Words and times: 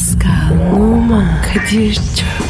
Pascal, 0.00 0.72
Oman, 0.72 1.42
Kadir 1.42 1.94
çok 1.94 2.49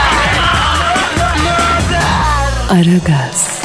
Aragaz, 2.71 3.61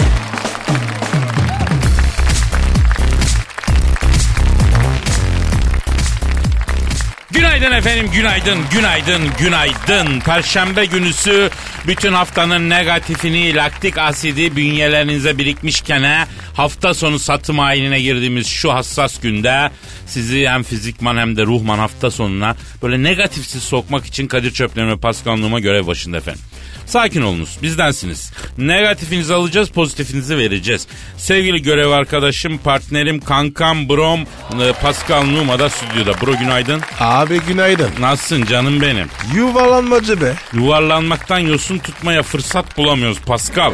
Günaydın 7.30 7.73
efendim, 7.73 8.10
günaydın, 8.15 8.59
günaydın, 8.73 9.23
günaydın. 9.38 10.20
Perşembe 10.20 10.84
günüsü 10.84 11.51
bütün 11.87 12.12
haftanın 12.12 12.70
negatifini, 12.70 13.55
laktik 13.55 13.98
asidi 13.98 14.56
bünyelerinize 14.56 15.38
birikmişken 15.38 16.27
hafta 16.54 16.95
sonu 16.95 17.18
satım 17.18 17.60
ayinine 17.60 18.01
girdiğimiz 18.01 18.46
şu 18.46 18.73
hassas 18.73 19.20
günde 19.20 19.70
sizi 20.07 20.48
hem 20.48 20.62
fizikman 20.62 21.16
hem 21.16 21.37
de 21.37 21.43
ruhman 21.43 21.79
hafta 21.79 22.10
sonuna 22.10 22.57
böyle 22.82 23.02
negatifsiz 23.02 23.62
sokmak 23.62 24.07
için 24.07 24.27
Kadir 24.27 24.51
Çöpler'in 24.51 24.88
ve 24.88 24.96
Pascal 24.96 25.37
Numa 25.37 25.60
görev 25.60 25.87
başında 25.87 26.16
efendim. 26.16 26.43
Sakin 26.86 27.22
olunuz 27.22 27.58
bizdensiniz. 27.62 28.32
Negatifinizi 28.58 29.34
alacağız 29.34 29.68
pozitifinizi 29.68 30.38
vereceğiz. 30.38 30.87
Sevgili 31.16 31.62
görev 31.62 31.90
arkadaşım, 31.90 32.59
partnerim, 32.59 33.20
kankam, 33.20 33.88
brom 33.88 34.20
e, 34.62 34.73
Pascal 34.82 35.24
Numa 35.24 35.59
da 35.59 35.70
stüdyoda. 35.70 36.20
Bro 36.20 36.36
günaydın. 36.38 36.80
Abi 37.01 37.40
günaydın. 37.48 37.90
Nasılsın 38.01 38.45
canım 38.45 38.80
benim? 38.80 39.09
Yuvarlanmacı 39.34 40.20
be. 40.20 40.34
Yuvarlanmaktan 40.52 41.38
yosun 41.38 41.78
tutmaya 41.78 42.23
fırsat 42.23 42.76
bulamıyoruz 42.76 43.20
Pascal. 43.20 43.73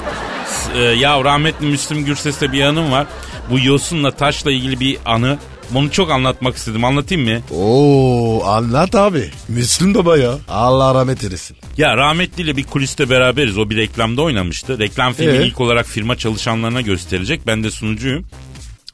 E, 0.75 0.79
ya 0.79 1.25
rahmetli 1.25 1.67
Müslüm 1.67 2.05
Gürses'te 2.05 2.53
bir 2.53 2.63
anım 2.63 2.93
var. 2.93 3.07
Bu 3.51 3.59
yosunla 3.61 4.11
taşla 4.11 4.51
ilgili 4.51 4.81
bir 4.81 4.99
anı. 5.05 5.39
Bunu 5.71 5.91
çok 5.91 6.11
anlatmak 6.11 6.57
istedim. 6.57 6.85
Anlatayım 6.85 7.25
mı? 7.31 7.41
Oo 7.57 8.45
anlat 8.45 8.95
abi. 8.95 9.31
Müslüm 9.49 9.95
baba 9.95 10.17
ya. 10.17 10.35
Allah 10.49 10.95
rahmet 10.95 11.25
eylesin. 11.25 11.57
Ya 11.79 11.97
rahmetliyle 11.97 12.57
bir 12.57 12.65
kuliste 12.65 13.11
beraberiz. 13.11 13.59
O 13.59 13.71
bir 13.71 13.77
reklamda 13.77 14.23
oynamıştı. 14.23 14.79
Reklam 14.79 15.13
filmi 15.13 15.37
Ee? 15.39 15.47
ilk 15.47 15.61
olarak 15.61 15.87
firma 15.87 16.17
çalışanlarına 16.17 16.81
gösterecek. 16.81 17.41
Ben 17.47 17.65
de 17.65 17.71
sunucuyum. 17.71 18.25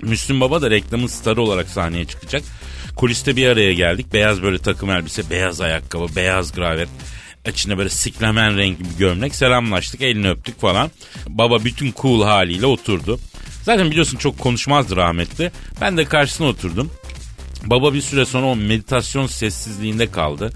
Müslüm 0.03 0.41
Baba 0.41 0.63
da 0.63 0.71
reklamın 0.71 1.07
starı 1.07 1.43
olarak 1.43 1.69
sahneye 1.69 2.05
çıkacak. 2.05 2.43
Kuliste 2.97 3.37
bir 3.37 3.47
araya 3.49 3.73
geldik. 3.73 4.13
Beyaz 4.13 4.43
böyle 4.43 4.59
takım 4.59 4.91
elbise, 4.91 5.31
beyaz 5.31 5.61
ayakkabı, 5.61 6.17
beyaz 6.17 6.53
gravet. 6.53 6.89
İçinde 7.49 7.79
böyle 7.79 7.89
siklamen 7.89 8.57
rengi 8.57 8.79
bir 8.81 8.99
gömlek. 8.99 9.35
Selamlaştık, 9.35 10.03
elini 10.03 10.31
öptük 10.31 10.61
falan. 10.61 10.91
Baba 11.29 11.65
bütün 11.65 11.95
cool 12.03 12.23
haliyle 12.23 12.67
oturdu. 12.67 13.19
Zaten 13.69 13.91
biliyorsun 13.91 14.17
çok 14.17 14.39
konuşmazdı 14.39 14.97
rahmetli. 14.97 15.53
Ben 15.81 15.97
de 15.97 16.05
karşısına 16.05 16.47
oturdum. 16.47 16.91
Baba 17.65 17.95
bir 17.95 18.01
süre 18.01 18.25
sonra 18.25 18.47
o 18.47 18.57
meditasyon 18.57 19.27
sessizliğinde 19.27 20.11
kaldı. 20.11 20.53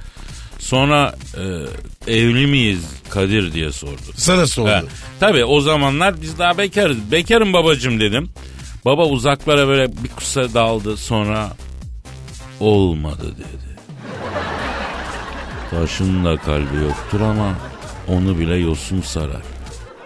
Sonra 0.58 1.14
e, 2.06 2.12
evli 2.12 2.46
miyiz 2.46 2.84
Kadir 3.10 3.52
diye 3.52 3.72
sordu. 3.72 4.00
Sana 4.16 4.46
sordu. 4.46 4.70
Ha, 4.70 4.82
tabii 5.20 5.44
o 5.44 5.60
zamanlar 5.60 6.22
biz 6.22 6.38
daha 6.38 6.58
bekarız. 6.58 6.96
Bekarım 7.12 7.52
babacım 7.52 8.00
dedim. 8.00 8.30
Baba 8.84 9.06
uzaklara 9.06 9.68
böyle 9.68 9.92
bir 10.04 10.08
kusa 10.08 10.54
daldı 10.54 10.96
sonra 10.96 11.52
olmadı 12.60 13.34
dedi. 13.36 13.78
Taşın 15.70 16.24
da 16.24 16.36
kalbi 16.36 16.76
yoktur 16.82 17.20
ama 17.20 17.54
onu 18.08 18.38
bile 18.38 18.54
yosun 18.56 19.00
sarar. 19.00 19.42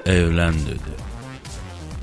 Evlen 0.07 0.55
dedi. 0.55 0.97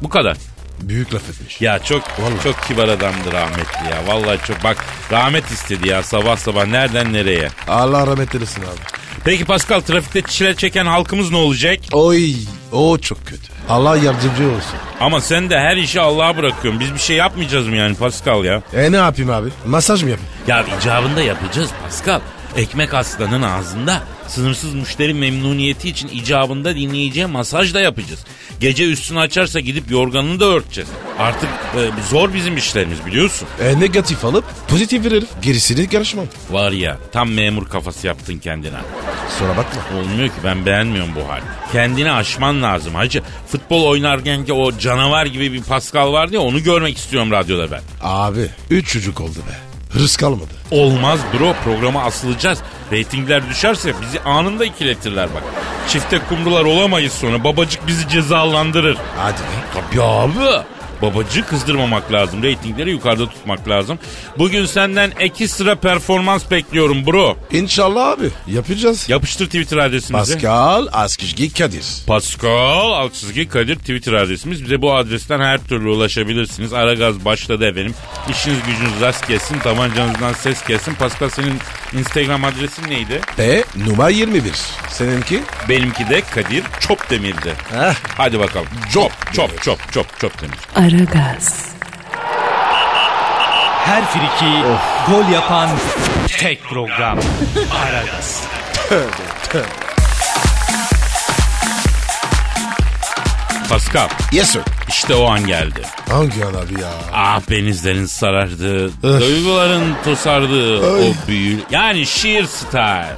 Bu 0.02 0.10
kadar. 0.10 0.53
Büyük 0.82 1.14
laf 1.14 1.30
etmiş. 1.30 1.62
Ya 1.62 1.80
çok 1.80 2.04
Vallahi. 2.20 2.44
çok 2.44 2.64
kibar 2.64 2.88
adamdı 2.88 3.32
rahmetli 3.34 3.90
ya. 3.92 4.08
Vallahi 4.08 4.40
çok 4.48 4.64
bak 4.64 4.78
rahmet 5.12 5.52
istedi 5.52 5.90
ya 5.90 6.04
sabah 6.04 6.38
sabah 6.38 6.66
nereden 6.66 7.14
nereye. 7.14 7.50
Allah 7.68 8.08
rahmet 8.08 8.36
eylesin 8.36 8.62
abi. 8.62 8.80
Peki 9.26 9.46
Pascal 9.46 9.82
trafikte 9.82 10.22
çile 10.22 10.56
çeken 10.56 10.86
halkımız 10.86 11.32
ne 11.32 11.38
olacak? 11.38 11.80
Oy 11.92 12.32
o 12.72 12.98
çok 12.98 13.26
kötü. 13.28 13.42
Allah 13.70 13.98
yardımcı 13.98 14.44
olsun. 14.44 14.76
Ama 15.00 15.22
sen 15.22 15.50
de 15.50 15.60
her 15.60 15.78
işi 15.78 16.02
Allah'a 16.02 16.38
bırakıyorsun. 16.38 16.80
Biz 16.80 16.94
bir 16.94 17.00
şey 17.00 17.16
yapmayacağız 17.18 17.68
mı 17.68 17.76
yani 17.76 17.96
Pascal 17.96 18.44
ya? 18.46 18.62
E 18.74 18.92
ne 18.92 18.96
yapayım 18.98 19.32
abi? 19.32 19.50
Masaj 19.66 20.04
mı 20.04 20.10
yapayım? 20.10 20.32
Ya 20.48 20.66
icabında 20.82 21.22
yapacağız 21.22 21.70
Pascal. 21.84 22.20
Ekmek 22.58 22.94
aslanın 22.94 23.42
ağzında. 23.42 24.02
Sınırsız 24.28 24.74
müşteri 24.74 25.14
memnuniyeti 25.14 25.90
için 25.90 26.08
icabında 26.08 26.76
dinleyiciye 26.76 27.26
masaj 27.26 27.74
da 27.74 27.80
yapacağız. 27.82 28.20
Gece 28.60 28.86
üstünü 28.86 29.20
açarsa 29.20 29.60
gidip 29.60 29.92
yorganını 29.92 30.40
da 30.40 30.46
örteceğiz. 30.46 30.90
Artık 31.20 31.50
e, 31.76 31.80
zor 32.10 32.34
bizim 32.34 32.58
işlerimiz 32.58 33.06
biliyorsun. 33.06 33.48
E 33.62 33.80
negatif 33.80 34.26
alıp 34.26 34.46
pozitif 34.68 35.06
veririm. 35.06 35.28
Gerisini 35.42 35.90
karışmam. 35.90 36.26
Var 36.52 36.72
ya 36.72 36.98
tam 37.12 37.32
memur 37.32 37.68
kafası 37.70 38.08
yaptın 38.08 38.38
kendine. 38.38 38.78
Sonra 39.40 39.58
bakma. 39.58 39.82
Olmuyor 40.00 40.28
ki 40.28 40.34
ben 40.44 40.66
beğenmiyorum 40.66 41.16
bu 41.16 41.30
hali. 41.30 41.44
Kendini 41.72 42.12
aşman 42.12 42.62
lazım 42.64 42.96
hacı. 42.96 43.22
Futbol 43.48 43.84
oynarken 43.84 44.46
ki 44.46 44.54
o 44.54 44.78
canavar 44.78 45.26
gibi 45.26 45.54
bir 45.54 45.64
Pascal 45.64 46.14
vardı 46.14 46.34
ya 46.34 46.42
onu 46.42 46.64
görmek 46.64 46.98
istiyorum 46.98 47.32
radyoda 47.32 47.72
ben. 47.72 47.82
Abi 48.02 48.50
üç 48.70 48.94
çocuk 48.94 49.22
oldu 49.22 49.40
be. 49.50 49.73
Hırs 49.94 50.16
kalmadı. 50.18 50.50
Olmaz 50.72 51.20
bro 51.40 51.54
programa 51.64 52.04
asılacağız. 52.04 52.60
Reytingler 52.92 53.50
düşerse 53.50 53.94
bizi 54.02 54.20
anında 54.20 54.66
ikiletirler 54.66 55.30
bak. 55.36 55.44
Çifte 55.90 56.20
kumrular 56.30 56.64
olamayız 56.66 57.14
sonra 57.14 57.44
babacık 57.44 57.88
bizi 57.88 58.10
cezalandırır. 58.10 58.98
Hadi 59.18 59.38
be. 59.38 59.82
Tabii 59.92 60.04
abi. 60.04 60.64
Babacığı 61.04 61.46
kızdırmamak 61.46 62.12
lazım. 62.12 62.44
Reytingleri 62.44 62.92
yukarıda 62.92 63.30
tutmak 63.30 63.70
lazım. 63.70 64.00
Bugün 64.38 64.66
senden 64.66 65.12
ekstra 65.20 65.76
performans 65.76 66.52
bekliyorum 66.52 67.06
bro. 67.06 67.38
İnşallah 67.52 68.08
abi. 68.08 68.30
Yapacağız. 68.48 69.10
Yapıştır 69.10 69.46
Twitter 69.46 69.78
adresimizi. 69.78 70.34
Pascal 70.34 70.88
Askışgi 70.92 71.54
Kadir. 71.54 71.86
Pascal 72.08 72.92
Altçizgi 72.92 73.50
Kadir 73.50 73.76
Twitter 73.76 74.14
adresimiz. 74.14 74.64
Bize 74.64 74.82
bu 74.82 74.94
adresten 74.96 75.40
her 75.40 75.58
türlü 75.58 75.90
ulaşabilirsiniz. 75.90 76.74
Aragaz 76.74 77.26
başladı 77.26 77.66
efendim. 77.66 77.94
İşiniz 78.30 78.58
gücünüz 78.68 79.02
rast 79.02 79.28
gelsin. 79.28 79.60
Tabancanızdan 79.60 80.34
ses 80.34 80.68
gelsin. 80.68 80.94
Pascal 80.94 81.30
senin 81.30 81.54
Instagram 81.94 82.44
adresin 82.46 82.90
neydi? 82.90 83.22
E 83.40 83.64
numara 83.88 84.10
21. 84.10 84.52
Seninki? 84.90 85.42
Benimki 85.70 86.10
de 86.10 86.22
Kadir 86.22 86.64
Çopdemir'di. 86.80 87.54
Heh. 87.72 87.94
Hadi 88.18 88.40
bakalım. 88.40 88.68
Çop, 88.94 89.12
çop, 89.34 89.62
çop, 89.64 89.80
çop, 89.94 90.20
çop 90.20 90.42
demir. 90.42 90.58
Aragaz, 90.94 91.54
Her 93.86 94.06
friki 94.06 94.64
gol 95.08 95.32
yapan 95.34 95.70
tek 96.40 96.64
program. 96.64 97.20
Aragaz. 97.86 98.42
Pascal, 103.70 104.10
Yes 104.32 104.50
sir. 104.50 104.62
işte 104.90 105.16
o 105.16 105.30
an 105.32 105.48
geldi. 105.48 105.82
Hangi 106.10 106.46
an 106.46 106.50
abi 106.54 106.82
ya? 106.82 106.90
Ah 107.14 107.42
benizlerin 107.50 108.06
sarardı, 108.06 108.92
duyguların 109.04 109.96
tosardı 110.04 110.82
o 110.82 111.28
büyü. 111.28 111.60
Yani 111.72 112.06
şiir 112.06 112.46
style. 112.46 113.16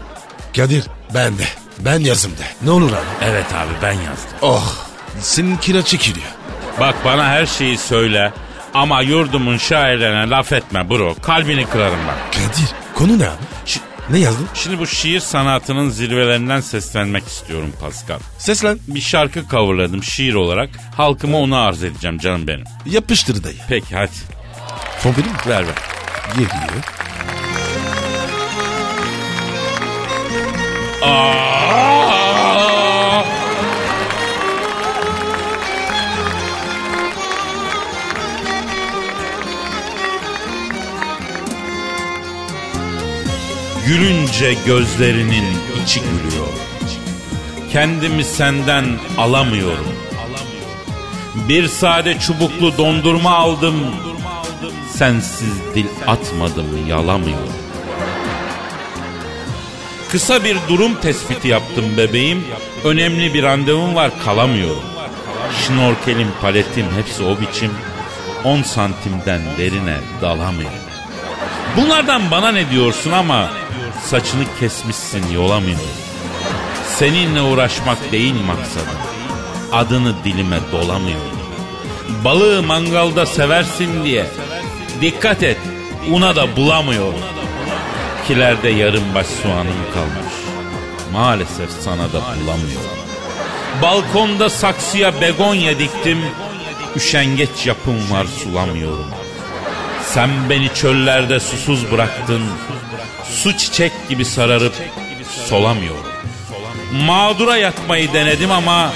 Kadir 0.56 0.84
ben 1.14 1.38
de. 1.38 1.44
Ben 1.80 2.00
yazım 2.00 2.31
de. 2.31 2.44
Ne 2.61 2.72
olur 2.72 2.90
abi. 2.91 3.26
Evet 3.26 3.46
abi 3.53 3.72
ben 3.82 3.91
yazdım. 3.94 4.29
Oh. 4.41 4.73
Senin 5.22 5.58
kira 5.58 5.82
çekiliyor. 5.85 6.28
Bak 6.79 6.95
bana 7.05 7.25
her 7.29 7.45
şeyi 7.45 7.77
söyle 7.77 8.33
ama 8.73 9.01
yurdumun 9.01 9.57
şairlerine 9.57 10.29
laf 10.29 10.53
etme 10.53 10.89
bro. 10.89 11.16
Kalbini 11.22 11.66
kırarım 11.66 11.99
bak. 12.07 12.33
Kadir 12.33 12.69
konu 12.95 13.19
ne 13.19 13.27
abi? 13.27 13.43
Şi- 13.66 13.79
Ne 14.09 14.19
yazdın? 14.19 14.47
Şimdi 14.53 14.79
bu 14.79 14.87
şiir 14.87 15.19
sanatının 15.19 15.89
zirvelerinden 15.89 16.61
seslenmek 16.61 17.27
istiyorum 17.27 17.73
Pascal. 17.81 18.19
Seslen. 18.37 18.79
Bir 18.87 19.01
şarkı 19.01 19.43
coverladım 19.51 20.03
şiir 20.03 20.33
olarak. 20.33 20.69
Halkıma 20.97 21.37
onu 21.37 21.55
arz 21.57 21.83
edeceğim 21.83 22.17
canım 22.17 22.47
benim. 22.47 22.63
Yapıştır 22.85 23.43
dayı. 23.43 23.55
Peki 23.69 23.95
hadi 23.95 24.11
verir 25.05 25.17
mi? 25.17 25.33
ver 25.47 25.63
ver. 25.67 25.75
Geliyor. 26.33 26.83
Aa! 31.01 31.65
Gülünce 43.85 44.53
gözlerinin 44.66 45.46
içi 45.84 45.99
gülüyor. 45.99 46.47
kendimi 47.72 48.23
senden 48.23 48.85
alamıyorum. 49.17 49.96
Bir 51.49 51.67
sade 51.67 52.20
çubuklu 52.20 52.78
dondurma 52.78 53.32
aldım. 53.32 53.76
Sensiz 54.93 55.53
dil 55.76 55.85
atmadım 56.08 56.87
yalamıyorum. 56.87 57.53
Kısa 60.11 60.43
bir 60.43 60.58
durum 60.70 60.96
tespiti 61.02 61.47
yaptım 61.47 61.85
bebeğim. 61.97 62.43
Önemli 62.84 63.34
bir 63.34 63.43
randevum 63.43 63.96
var 63.96 64.11
kalamıyorum. 64.26 64.84
Şnorkelim 65.67 66.28
paletim 66.41 66.85
hepsi 66.96 67.23
o 67.23 67.41
biçim. 67.41 67.72
10 68.43 68.61
santimden 68.61 69.41
derine 69.58 69.97
dalamıyorum. 70.22 70.79
Bunlardan 71.78 72.32
bana 72.32 72.52
ne 72.52 72.70
diyorsun 72.70 73.11
ama 73.11 73.49
saçını 74.03 74.44
kesmişsin 74.59 75.32
yolamıyorum. 75.32 75.86
Seninle 76.88 77.42
uğraşmak 77.42 78.12
değil 78.12 78.36
maksadım. 78.47 78.97
Adını 79.72 80.24
dilime 80.24 80.59
dolamıyorum. 80.72 81.40
Balığı 82.24 82.64
mangalda 82.64 83.26
seversin 83.26 84.03
diye. 84.03 84.26
Dikkat 85.02 85.44
et 85.44 85.58
una 86.12 86.36
da 86.36 86.56
bulamıyorum. 86.56 87.20
Kilerde 88.28 88.70
yarım 88.70 89.16
baş 89.16 89.28
soğanım 89.28 89.86
kalmış. 89.94 90.34
Maalesef 91.14 91.70
sana 91.82 92.14
da 92.14 92.22
bulamıyorum. 92.22 92.96
Balkonda 93.82 94.50
saksıya 94.50 95.22
begonya 95.22 95.80
diktim. 95.80 96.20
Üşengeç 96.96 97.66
yapım 97.66 98.12
var 98.12 98.26
sulamıyorum. 98.26 99.06
Sen 100.16 100.29
beni 100.50 100.73
çöllerde 100.73 101.40
susuz 101.40 101.91
bıraktın. 101.91 102.41
Su 103.29 103.58
çiçek 103.58 103.91
gibi 104.09 104.26
sararıp 104.26 104.73
solamıyorum. 105.50 106.06
Mağdura 107.06 107.58
yatmayı 107.58 108.14
denedim 108.14 108.52
ama 108.52 108.94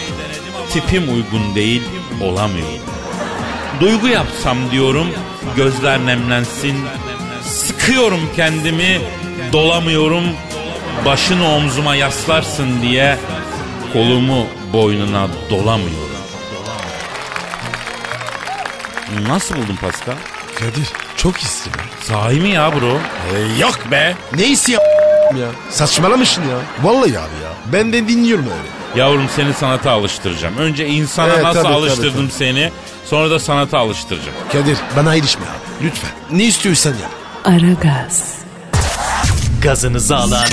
tipim 0.69 1.13
uygun 1.13 1.56
değil 1.56 1.81
olamıyorum. 2.21 2.80
Duygu 3.80 4.07
yapsam 4.07 4.71
diyorum 4.71 5.07
gözler 5.56 6.06
nemlensin. 6.06 6.86
Sıkıyorum 7.42 8.30
kendimi 8.36 9.01
dolamıyorum. 9.54 10.24
Başını 11.06 11.56
omzuma 11.56 11.95
yaslarsın 11.95 12.81
diye 12.81 13.18
kolumu 13.94 14.48
boynuna 14.74 15.27
dolamıyorum. 15.50 16.10
Nasıl 19.27 19.56
buldun 19.56 19.75
Pascal? 19.75 20.15
Kadir 20.60 21.08
çok 21.21 21.38
hissi 21.38 21.69
be. 21.74 21.77
Sahi 22.04 22.39
mi 22.39 22.50
ya 22.50 22.71
bro? 22.74 22.98
E, 23.36 23.60
yok 23.62 23.80
be. 23.92 24.16
Ne 24.38 24.44
hissi 24.50 24.71
ya? 24.71 24.80
ya? 25.39 25.48
Saçmalamışsın 25.69 26.42
ya. 26.42 26.57
Vallahi 26.83 27.10
abi 27.10 27.13
ya. 27.44 27.51
Ben 27.74 27.94
de 27.94 28.07
dinliyorum 28.07 28.45
öyle. 28.45 29.01
Yavrum 29.01 29.30
seni 29.36 29.54
sanata 29.54 29.92
alıştıracağım. 29.92 30.57
Önce 30.57 30.88
insana 30.88 31.33
Evet, 31.33 31.44
nasıl 31.44 31.63
tabii, 31.63 31.74
alıştırdım 31.74 32.12
tabii, 32.13 32.21
tabii. 32.21 32.31
seni. 32.31 32.71
Sonra 33.06 33.31
da 33.31 33.39
sanata 33.39 33.77
alıştıracağım. 33.77 34.33
Kadir 34.51 34.77
bana 34.98 35.16
ilişme 35.16 35.45
abi. 35.45 35.86
Lütfen. 35.86 36.10
Ne 36.31 36.44
istiyorsan 36.44 36.89
yap. 36.92 37.12
Aragaz, 37.45 38.33
Gazınızı 39.63 40.15
alan 40.18 40.45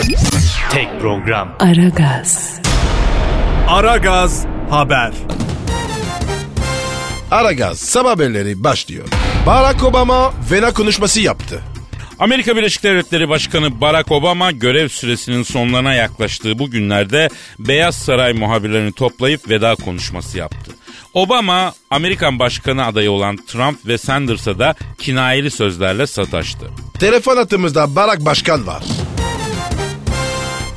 tek 0.71 1.01
program. 1.01 1.49
Aragaz, 1.61 2.55
Aragaz 3.69 4.45
Haber. 4.71 5.13
Aragaz 7.31 7.79
sabah 7.79 8.11
haberleri 8.11 8.65
başlıyor. 8.65 9.05
Barack 9.47 9.85
Obama 9.85 10.33
vena 10.51 10.73
konuşması 10.73 11.21
yaptı. 11.21 11.63
Amerika 12.19 12.57
Birleşik 12.57 12.83
Devletleri 12.83 13.29
Başkanı 13.29 13.81
Barack 13.81 14.13
Obama 14.13 14.51
görev 14.53 14.89
süresinin 14.89 15.43
sonlarına 15.43 15.95
yaklaştığı 15.95 16.59
bu 16.59 16.71
günlerde 16.71 17.29
Beyaz 17.59 17.97
Saray 17.97 18.33
muhabirlerini 18.33 18.93
toplayıp 18.93 19.49
veda 19.49 19.75
konuşması 19.75 20.39
yaptı. 20.39 20.73
Obama, 21.15 21.75
Amerikan 21.91 22.39
Başkanı 22.39 22.87
adayı 22.87 23.11
olan 23.11 23.37
Trump 23.37 23.87
ve 23.87 23.99
Sanders'a 23.99 24.59
da 24.59 24.75
kinayeli 24.99 25.51
sözlerle 25.51 26.07
sataştı. 26.07 26.67
Telefon 27.01 27.37
hattımızda 27.37 27.97
Barack 27.97 28.25
Başkan 28.25 28.67
var. 28.67 28.83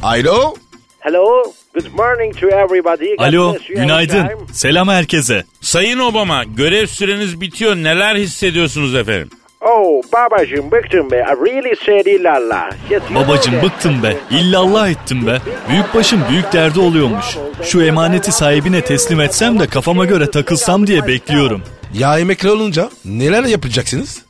Alo. 0.04 0.56
Hello, 1.00 1.54
good 1.74 1.94
morning 1.94 2.36
to 2.40 2.48
everybody. 2.48 3.16
Alo, 3.18 3.56
günaydın. 3.70 4.28
Selam 4.52 4.88
herkese. 4.88 5.44
Sayın 5.62 6.00
Obama, 6.00 6.44
görev 6.44 6.88
süreniz 6.88 7.42
bitiyor. 7.42 7.76
Neler 7.76 8.16
hissediyorsunuz 8.16 8.96
efendim? 8.96 9.30
Oh, 9.62 10.02
babacığım 10.14 10.72
bıktım 10.72 11.12
be. 11.12 11.16
I 11.16 11.46
really 11.52 11.76
said 11.86 12.06
illallah. 12.06 12.72
Yes, 12.90 13.02
Babacım 13.16 13.54
bıktım 13.64 14.04
be. 14.04 14.18
İllallah 14.32 14.90
ettim 14.90 15.28
be. 15.28 15.38
Büyük 15.70 15.94
başım 15.96 16.20
büyük 16.30 16.54
derdi 16.54 16.80
oluyormuş. 16.80 17.26
Şu 17.64 17.82
emaneti 17.82 18.32
sahibine 18.32 18.82
teslim 18.82 19.20
etsem 19.20 19.60
de 19.60 19.68
kafama 19.68 20.06
göre 20.06 20.32
takılsam 20.32 20.88
diye 20.88 21.08
bekliyorum. 21.08 21.62
Ya 21.94 22.20
emekli 22.20 22.52
olunca 22.52 22.90
neler 23.06 23.44
yapacaksınız? 23.44 24.22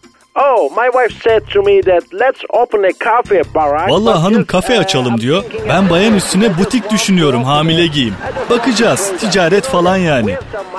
Oh, 0.61 0.69
my 0.69 0.89
wife 0.89 1.23
said 1.23 1.47
to 1.53 1.61
me 1.61 1.81
that 1.81 2.03
let's 2.13 2.43
open 2.49 2.83
a 2.83 2.91
cafe, 2.91 3.43
Barack. 3.55 3.89
Vallahi 3.89 4.15
But 4.15 4.23
hanım 4.23 4.45
kafe 4.45 4.77
uh, 4.77 4.79
açalım 4.79 5.21
diyor. 5.21 5.43
Ben 5.69 5.89
bayan 5.89 6.15
üstüne 6.15 6.57
butik 6.57 6.89
düşünüyorum 6.91 7.43
hamile 7.43 7.87
giyim. 7.87 8.13
Bakacağız. 8.49 9.11
Ticaret 9.19 9.65
falan 9.65 9.97
yani. 9.97 10.35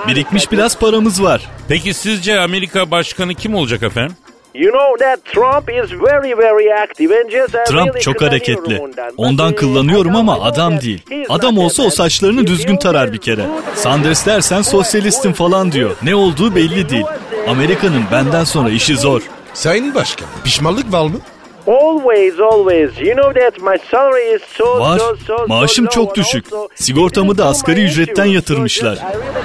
Birikmiş 0.09 0.53
biraz 0.53 0.79
paramız 0.79 1.23
var. 1.23 1.49
Peki 1.69 1.94
sizce 1.94 2.41
Amerika 2.41 2.91
Başkanı 2.91 3.35
kim 3.35 3.55
olacak 3.55 3.82
efendim? 3.82 4.17
You 4.55 4.73
know 4.73 5.06
that 5.06 5.25
Trump 5.25 5.71
is 5.71 5.93
very 5.93 6.38
very 6.38 6.83
active 6.83 7.21
and 7.21 7.31
just 7.31 7.55
I 7.55 7.71
Trump 7.71 7.87
really 7.87 8.00
çok 8.00 8.23
hareketli. 8.23 8.83
ondan. 9.17 9.55
Kullanıyorum 9.55 10.17
ama 10.17 10.41
adam 10.41 10.81
değil. 10.81 11.03
Adam 11.29 11.59
olsa 11.59 11.83
o 11.83 11.91
saçlarını 11.91 12.47
düzgün 12.47 12.76
tarar 12.76 13.12
bir 13.12 13.19
kere. 13.19 13.43
Sanders 13.75 14.26
dersen 14.26 14.62
sosyalistim 14.62 15.33
falan 15.33 15.73
diyor. 15.73 15.91
Ne 16.03 16.15
olduğu 16.15 16.55
belli 16.55 16.88
değil. 16.88 17.06
Amerika'nın 17.49 18.03
benden 18.12 18.44
sonra 18.44 18.71
işi 18.71 18.97
zor. 18.97 19.23
Sayın 19.55 19.94
Başkan 19.94 20.29
pişmanlık 20.44 20.93
var 20.93 21.02
mı? 21.05 21.19
Always, 21.67 22.41
always. 22.41 22.91
You 23.00 23.14
know 23.17 23.41
that 23.41 23.61
my 23.62 23.79
salary 23.91 24.35
is 24.37 24.43
so, 24.56 24.81
Var. 24.81 24.99
so, 24.99 25.17
so, 25.26 25.37
so 25.38 25.47
Maaşım 25.49 25.85
low 25.85 25.94
çok 26.00 26.08
and 26.08 26.17
düşük. 26.17 26.47
also- 26.47 26.69
Sigortamı 26.75 27.38
da 27.38 27.47
asgari 27.47 27.85
ücretten 27.85 28.25
yatırmışlar. 28.25 28.99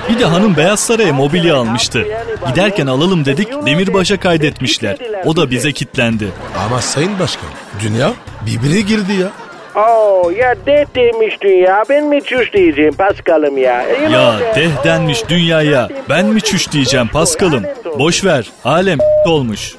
Bir 0.10 0.20
de 0.20 0.26
hanım 0.26 0.58
Beyaz 0.58 0.80
Saray'a 0.80 1.14
mobilya 1.14 1.56
almıştı. 1.56 2.08
Giderken 2.50 2.88
alalım 2.88 3.26
dedik 3.26 3.48
Demirbaş'a 3.66 4.20
kaydetmişler. 4.20 4.98
O 5.26 5.36
da 5.36 5.52
bize 5.52 5.72
kitlendi. 5.72 6.28
Ama 6.66 6.82
Sayın 6.82 7.20
Başkan 7.20 7.50
dünya 7.84 8.12
birbirine 8.46 8.82
girdi 8.82 9.14
ya. 9.22 9.28
Oh 9.76 10.32
ya 10.38 10.56
det 10.66 10.88
demiş 10.96 11.36
dünya. 11.42 11.84
Ben 11.90 12.04
mi 12.08 12.22
çüş 12.24 12.54
diyeceğim 12.54 12.94
Paskal'ım 12.94 13.58
ya. 13.58 13.82
Ya 14.12 14.40
deh 14.56 14.84
denmiş 14.84 15.30
dünyaya. 15.30 15.90
Ben 16.10 16.26
mi 16.26 16.42
çüş 16.42 16.72
diyeceğim 16.72 17.08
Paskal'ım. 17.08 17.64
Boş 18.00 18.26
ver. 18.26 18.50
Alem 18.66 19.00
olmuş. 19.26 19.76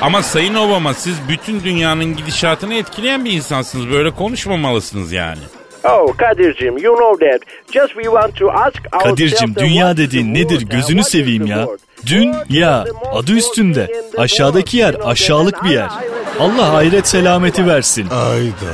Ama 0.00 0.22
Sayın 0.22 0.54
Obama 0.54 0.94
siz 0.94 1.16
bütün 1.28 1.64
dünyanın 1.64 2.16
gidişatını 2.16 2.74
etkileyen 2.74 3.24
bir 3.24 3.32
insansınız. 3.32 3.90
Böyle 3.90 4.10
konuşmamalısınız 4.10 5.12
yani. 5.12 5.38
Oh 5.84 6.16
Kadir'cim 6.16 6.78
you 6.78 6.96
know 6.96 7.30
that. 7.30 7.40
Just 7.72 7.88
we 7.94 8.02
want 8.02 8.36
to 8.36 8.50
ask 8.50 8.90
Kadir'cim 9.02 9.54
dünya 9.54 9.96
dediğin 9.96 10.34
nedir 10.34 10.60
gözünü 10.60 11.04
seveyim 11.04 11.46
ya. 11.46 11.56
word? 11.56 11.78
Dün 12.06 12.32
Word 12.32 12.50
ya 12.50 12.84
is 12.84 12.84
the 12.84 12.92
most 12.92 13.16
adı 13.16 13.32
üstünde. 13.32 14.02
Aşağıdaki 14.18 14.76
yer 14.76 14.96
aşağılık 15.04 15.64
bir 15.64 15.70
yer. 15.70 15.88
Allah 16.40 16.72
hayret 16.72 17.08
selameti 17.08 17.66
versin. 17.66 18.08
Ayda. 18.10 18.72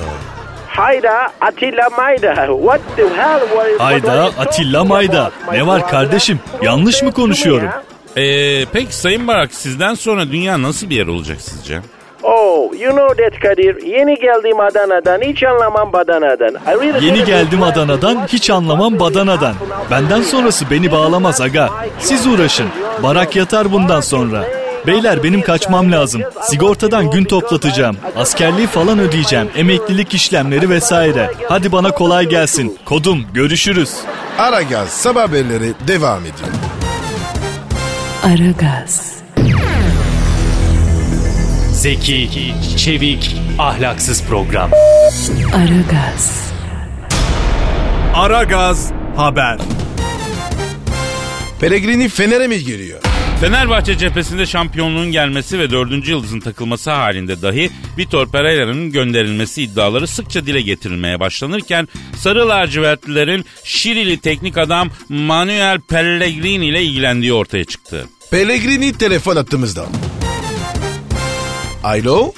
Hayda 0.68 1.32
Atilla 1.40 1.90
Mayda. 1.90 2.46
What 2.46 2.80
the 2.96 3.02
hell? 3.02 3.78
Hayda 3.78 4.24
Atilla 4.38 4.84
Mayda. 4.84 5.30
Ne 5.52 5.66
var 5.66 5.88
kardeşim? 5.88 6.40
Yanlış 6.62 7.02
mı 7.02 7.12
konuşuyorum? 7.12 7.68
Ee, 8.16 8.64
peki 8.72 8.96
Sayın 8.96 9.28
Barak 9.28 9.54
sizden 9.54 9.94
sonra 9.94 10.30
dünya 10.32 10.62
nasıl 10.62 10.90
bir 10.90 10.96
yer 10.96 11.06
olacak 11.06 11.40
sizce? 11.40 11.80
Oh, 12.22 12.72
you 12.80 12.92
know 12.92 13.24
that 13.24 13.40
Kadir. 13.40 13.82
Yeni 13.82 14.14
geldim 14.14 14.60
Adana'dan. 14.60 15.20
Hiç 15.20 15.42
anlamam 15.42 15.92
Badana'dan. 15.92 16.54
Really 16.66 17.06
Yeni 17.06 17.24
geldim 17.24 17.62
Adana'dan, 17.62 18.26
hiç 18.26 18.50
anlamam 18.50 19.00
Badana'dan. 19.00 19.54
Benden 19.90 20.22
sonrası 20.22 20.70
beni 20.70 20.92
bağlamaz 20.92 21.40
aga. 21.40 21.70
Siz 21.98 22.26
uğraşın. 22.26 22.66
Barak 23.02 23.36
yatar 23.36 23.72
bundan 23.72 24.00
sonra. 24.00 24.44
Beyler 24.86 25.22
benim 25.22 25.42
kaçmam 25.42 25.92
lazım. 25.92 26.22
Sigortadan 26.42 27.10
gün 27.10 27.24
toplatacağım. 27.24 27.96
Askerliği 28.16 28.66
falan 28.66 28.98
ödeyeceğim. 28.98 29.48
Emeklilik 29.56 30.14
işlemleri 30.14 30.70
vesaire. 30.70 31.30
Hadi 31.48 31.72
bana 31.72 31.90
kolay 31.90 32.26
gelsin. 32.28 32.78
Kodum 32.84 33.22
görüşürüz. 33.34 33.94
Aragaz 34.38 34.88
sabah 34.88 35.22
haberleri 35.22 35.72
devam 35.88 36.20
ediyor. 36.20 36.85
Aragaz, 38.24 39.16
Zeki, 41.72 42.54
çevik, 42.76 43.36
ahlaksız 43.58 44.22
program. 44.22 44.70
Aragaz, 45.54 46.50
Aragaz 48.14 48.92
Haber. 49.16 49.58
Pellegrini 51.60 52.08
Fener'e 52.08 52.46
mi 52.46 52.58
giriyor? 52.64 53.00
Fenerbahçe 53.40 53.98
cephesinde 53.98 54.46
şampiyonluğun 54.46 55.12
gelmesi 55.12 55.58
ve 55.58 55.70
dördüncü 55.70 56.10
yıldızın 56.10 56.40
takılması 56.40 56.90
halinde 56.90 57.42
dahi 57.42 57.70
Vitor 57.98 58.26
Pereira'nın 58.26 58.92
gönderilmesi 58.92 59.62
iddiaları 59.62 60.06
sıkça 60.06 60.46
dile 60.46 60.60
getirilmeye 60.60 61.20
başlanırken 61.20 61.88
Sarı 62.16 62.48
lacivertlilerin 62.48 63.44
Şirili 63.64 64.20
teknik 64.20 64.58
adam 64.58 64.88
Manuel 65.08 65.80
Pellegrini 65.80 66.66
ile 66.66 66.82
ilgilendiği 66.82 67.32
ortaya 67.32 67.64
çıktı. 67.64 68.06
Pellegrini 68.30 68.92
telefon 68.98 69.36
attığımızda. 69.36 69.86
Alo? 71.84 72.32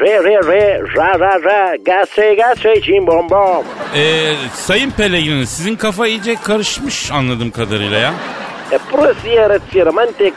Re 0.00 0.24
re 0.24 0.52
re 0.52 0.80
ra 0.96 1.20
ra 1.20 1.42
ra 1.42 1.76
gase 1.76 2.34
gase 2.34 2.80
cim 2.82 3.06
bom 3.06 3.30
bom. 3.30 3.64
Ee, 3.96 4.34
Sayın 4.54 4.90
Pellegrini 4.90 5.46
sizin 5.46 5.76
kafa 5.76 6.06
iyice 6.06 6.34
karışmış 6.34 7.10
anladığım 7.10 7.50
kadarıyla 7.50 7.98
ya. 7.98 8.14
E 8.72 8.78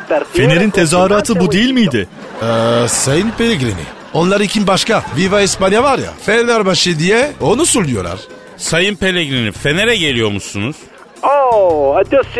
tartıyor. 0.09 0.49
Fener'in 0.49 0.69
tezahüratı 0.69 1.39
bu 1.39 1.51
değil 1.51 1.71
miydi? 1.71 2.07
Ee, 2.41 2.87
Sayın 2.87 3.31
Pellegrini. 3.37 3.73
Onlar 4.13 4.39
kim 4.47 4.67
başka? 4.67 5.03
Viva 5.17 5.41
İspanya 5.41 5.83
var 5.83 5.99
ya. 5.99 6.13
Fenerbahçe 6.25 6.99
diye 6.99 7.31
onu 7.41 7.65
söylüyorlar. 7.65 8.19
Sayın 8.57 8.95
Pellegrini 8.95 9.51
Fener'e 9.51 9.95
geliyor 9.95 10.31
musunuz? 10.31 10.75
Oh, 11.23 11.97
e. 11.97 12.35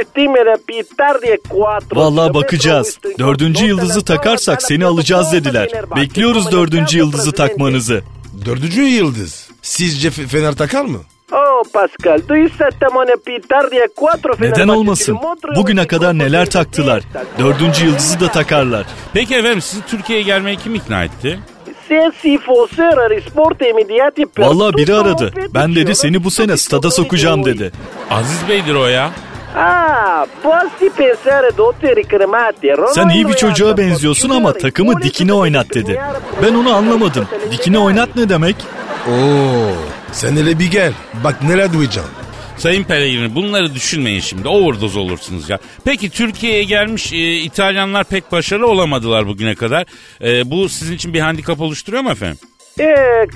Vallahi 1.95 2.33
bakacağız. 2.33 2.99
Dördüncü 3.19 3.65
yıldızı 3.65 4.05
takarsak 4.05 4.61
seni 4.63 4.85
alacağız 4.85 5.31
dediler. 5.33 5.69
Bekliyoruz 5.95 6.51
dördüncü 6.51 6.97
yıldızı 6.97 7.31
takmanızı. 7.31 8.01
Dördüncü 8.45 8.81
yıldız. 8.81 9.49
Sizce 9.61 10.11
Fener 10.11 10.55
takar 10.55 10.85
mı? 10.85 10.99
Pascal, 11.73 12.21
due 12.29 12.49
settimane 12.49 13.15
più 13.25 13.41
tardi 13.49 13.75
e 13.75 13.87
quattro. 13.95 14.33
Neden 14.39 14.67
olmasın? 14.67 15.17
Bugüne 15.55 15.87
kadar 15.87 16.17
neler 16.17 16.49
taktılar. 16.49 17.03
Dördüncü 17.39 17.85
yıldızı 17.85 18.19
da 18.19 18.27
takarlar. 18.27 18.85
Peki 19.13 19.35
efendim 19.35 19.61
sizi 19.61 19.85
Türkiye'ye 19.85 20.23
gelmeye 20.23 20.55
kim 20.55 20.75
ikna 20.75 21.03
etti? 21.03 21.39
Vallahi 24.49 24.73
biri 24.77 24.95
aradı. 24.95 25.33
Ben 25.53 25.75
dedi 25.75 25.95
seni 25.95 26.23
bu 26.23 26.31
sene 26.31 26.57
stada 26.57 26.91
sokacağım 26.91 27.45
dedi. 27.45 27.71
Aziz 28.09 28.49
Bey'dir 28.49 28.75
o 28.75 28.87
ya. 28.87 29.11
Ah. 29.57 30.25
Sen 32.93 33.09
iyi 33.09 33.27
bir 33.27 33.33
çocuğa 33.33 33.77
benziyorsun 33.77 34.29
ama 34.29 34.53
takımı 34.53 35.01
dikine 35.01 35.33
oynat 35.33 35.73
dedi. 35.73 36.01
Ben 36.43 36.53
onu 36.53 36.75
anlamadım. 36.75 37.27
Dikine 37.51 37.79
oynat 37.79 38.15
ne 38.15 38.29
demek? 38.29 38.55
Oo. 39.07 40.00
Sen 40.11 40.35
hele 40.35 40.59
bir 40.59 40.71
gel. 40.71 40.93
Bak 41.23 41.43
neler 41.43 41.73
duyacaksın. 41.73 42.11
Sayın 42.57 42.83
Pellegrini 42.83 43.35
bunları 43.35 43.75
düşünmeyin 43.75 44.19
şimdi. 44.19 44.47
Overdose 44.47 44.99
olursunuz 44.99 45.49
ya. 45.49 45.59
Peki 45.85 46.09
Türkiye'ye 46.09 46.63
gelmiş 46.63 47.13
e, 47.13 47.33
İtalyanlar 47.35 48.03
pek 48.03 48.31
başarılı 48.31 48.67
olamadılar 48.67 49.27
bugüne 49.27 49.55
kadar. 49.55 49.85
E, 50.21 50.51
bu 50.51 50.69
sizin 50.69 50.95
için 50.95 51.13
bir 51.13 51.19
handikap 51.19 51.61
oluşturuyor 51.61 52.03
mu 52.03 52.11
efendim? 52.11 52.37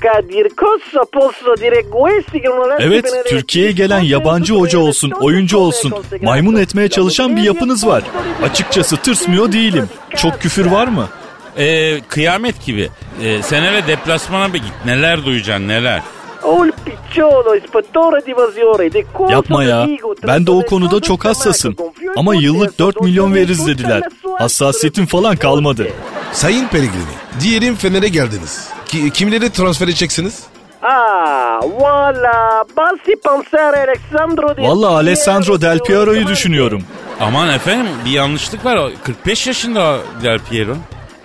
Kadir, 0.01 0.49
cosa 0.57 1.05
posso 1.13 1.57
dire 1.57 1.89
questi 1.89 2.41
che 2.41 2.49
non 2.49 2.79
Evet, 2.79 3.05
Türkiye'ye 3.27 3.71
gelen 3.71 3.99
yabancı 3.99 4.53
hoca 4.53 4.79
olsun, 4.79 5.11
oyuncu 5.11 5.57
olsun, 5.57 5.93
maymun 6.21 6.55
etmeye 6.55 6.89
çalışan 6.89 7.35
bir 7.37 7.41
yapınız 7.41 7.87
var. 7.87 8.03
Açıkçası 8.43 8.97
tırsmıyor 8.97 9.51
değilim. 9.51 9.89
Çok 10.15 10.41
küfür 10.41 10.65
var 10.65 10.87
mı? 10.87 11.09
E, 11.57 11.99
kıyamet 12.07 12.65
gibi. 12.65 12.89
E, 13.23 13.41
sen 13.41 13.63
hele 13.63 13.87
deplasmana 13.87 14.53
bir 14.53 14.59
git. 14.59 14.73
Neler 14.85 15.25
duyacaksın 15.25 15.67
neler. 15.67 16.01
İl 16.45 16.71
picciolo, 16.85 17.55
ispettore 17.55 18.25
di 18.25 18.31
evasione, 18.31 19.31
Yapma 19.31 19.63
ya. 19.63 19.87
Ben 20.27 20.47
de 20.47 20.51
o 20.51 20.65
konuda 20.65 20.99
çok 20.99 21.25
hassasım. 21.25 21.75
Ama 22.17 22.35
yıllık 22.35 22.79
4 22.79 23.01
milyon 23.01 23.33
veririz 23.33 23.67
dediler. 23.67 24.03
Hassasiyetim 24.37 25.05
falan 25.05 25.35
kalmadı. 25.35 25.87
Sayın 26.31 26.67
Pellegrini. 26.67 27.15
Diyelim 27.41 27.75
Fener'e 27.75 28.07
geldiniz. 28.07 28.69
Ki, 28.85 29.09
kimleri 29.09 29.49
transfer 29.49 29.87
edeceksiniz? 29.87 30.43
Ah, 30.81 31.59
voilà, 31.79 32.63
basti 32.77 33.15
pensare 33.15 33.77
Alessandro 33.77 34.57
Del 34.57 34.63
Valla 34.63 34.89
Alessandro 34.89 35.61
Del 35.61 35.79
Piero'yu 35.79 36.19
Piero. 36.19 36.29
düşünüyorum. 36.29 36.83
Aman 37.19 37.49
efendim 37.49 37.91
bir 38.05 38.11
yanlışlık 38.11 38.65
var. 38.65 38.91
45 39.03 39.47
yaşında 39.47 39.97
Del 40.23 40.39
Piero. 40.39 40.75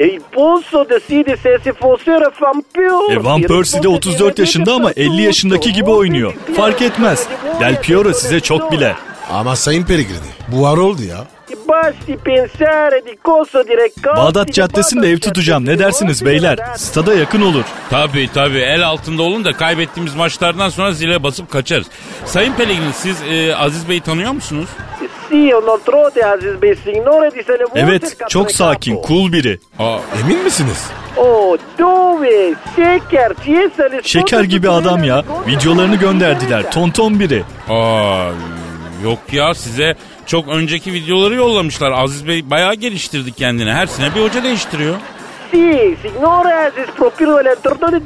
E 0.01 0.19
pulso 0.33 0.85
decide 0.85 1.37
se 1.37 1.59
si 1.63 1.73
fossero 1.73 2.33
Van 2.41 2.63
Persie. 2.73 3.15
E 3.15 3.19
Van 3.19 3.43
Persie 3.43 3.83
de 3.83 3.89
34 3.89 4.39
yaşında 4.39 4.75
ama 4.75 4.93
50 4.93 5.23
yaşındaki 5.23 5.73
gibi 5.73 5.91
oynuyor. 5.91 6.35
Fark 6.57 6.83
etmez. 6.83 7.29
Del 7.61 7.81
Piero 7.81 8.13
size 8.13 8.41
çok 8.41 8.73
bile. 8.73 8.95
Ama 9.31 9.57
Sayın 9.57 9.85
Pellegrini. 9.85 10.31
Bu 10.49 10.63
var 10.63 10.77
oldu 10.77 11.03
ya. 11.03 11.25
Basti 11.69 12.17
pensare 12.17 13.07
di 13.07 13.17
cosa 13.25 13.65
dire 13.65 13.89
Bağdat 14.17 14.53
Caddesi'nde 14.53 15.11
ev 15.11 15.19
tutacağım. 15.19 15.67
Ne 15.67 15.79
dersiniz 15.79 16.25
beyler? 16.25 16.59
Stada 16.77 17.15
yakın 17.15 17.43
olur. 17.43 17.65
Tabii 17.91 18.29
tabii 18.35 18.59
el 18.59 18.87
altında 18.87 19.23
olun 19.23 19.45
da 19.45 19.53
kaybettiğimiz 19.53 20.15
maçlardan 20.15 20.69
sonra 20.69 20.93
zile 20.93 21.23
basıp 21.23 21.51
kaçarız. 21.51 21.87
Sayın 22.25 22.53
Pellegrini 22.53 22.93
siz 22.93 23.17
e, 23.31 23.57
Aziz 23.57 23.89
Bey'i 23.89 24.01
tanıyor 24.01 24.33
musunuz? 24.33 24.69
Evet, 27.75 28.17
çok 28.29 28.53
sakin, 28.53 29.03
cool 29.09 29.33
biri. 29.33 29.59
Aa, 29.79 29.99
Emin 30.21 30.45
misiniz? 30.45 30.87
Oh, 31.17 31.57
Şeker 34.03 34.45
gibi 34.45 34.71
adam 34.71 35.05
ya. 35.05 35.25
Videolarını 35.47 35.97
gönderdiler. 35.97 36.71
Tonton 36.73 37.21
biri. 37.21 37.43
aa, 37.69 38.31
yok 39.05 39.19
ya 39.33 39.55
size 39.55 39.97
çok 40.27 40.49
önceki 40.49 40.93
videoları 40.93 41.35
yollamışlar. 41.35 41.91
Aziz 41.93 42.29
Bey 42.29 42.51
bayağı 42.51 42.75
geliştirdi 42.75 43.33
kendini. 43.33 43.73
Her 43.73 43.87
sene 43.87 44.15
bir 44.15 44.21
hoca 44.21 44.43
değiştiriyor. 44.45 44.95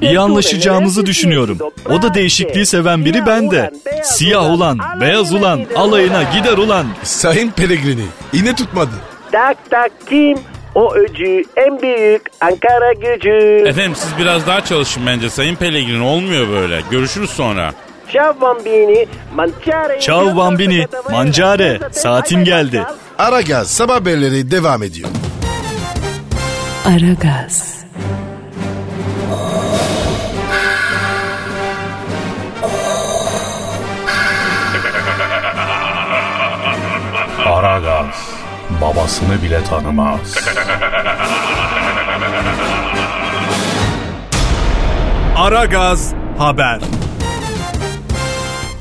İyi 0.00 0.20
anlaşacağımızı 0.20 1.06
düşünüyorum. 1.06 1.58
O 1.90 2.02
da 2.02 2.14
değişikliği 2.14 2.66
seven 2.66 3.04
biri 3.04 3.26
ben 3.26 3.50
de. 3.50 3.70
Siyah 4.04 4.50
ulan, 4.50 4.78
beyaz 5.00 5.34
ulan, 5.34 5.60
alayına 5.76 6.22
gider 6.22 6.58
ulan. 6.58 6.86
Sayın 7.02 7.50
Pellegrini. 7.50 8.04
Yine 8.32 8.54
tutmadı. 8.54 8.90
Tak 9.32 9.70
tak 9.70 9.92
kim? 10.08 10.38
O 10.74 10.94
öcü, 10.94 11.42
en 11.56 11.82
büyük 11.82 12.22
Ankara 12.40 12.92
gücü. 12.92 13.64
Efendim 13.68 13.94
siz 13.96 14.18
biraz 14.18 14.46
daha 14.46 14.64
çalışın 14.64 15.06
bence 15.06 15.30
Sayın 15.30 15.54
Pellegrini. 15.56 16.02
Olmuyor 16.02 16.48
böyle. 16.48 16.80
Görüşürüz 16.90 17.30
sonra. 17.30 17.72
Ciao 18.12 18.40
bambini, 18.40 19.06
mangiare... 19.34 20.00
Ciao 20.00 20.36
bambini, 20.36 20.86
mangiare. 21.10 21.80
Saatin 21.92 22.44
geldi. 22.44 22.82
Aragaz 23.18 23.70
sabah 23.70 23.94
haberleri 23.94 24.50
devam 24.50 24.82
ediyor. 24.82 25.08
Aragaz, 26.84 27.84
Aragaz 37.46 38.30
babasını 38.80 39.42
bile 39.42 39.64
tanımaz. 39.64 40.36
Aragaz 45.36 46.14
haber. 46.38 46.80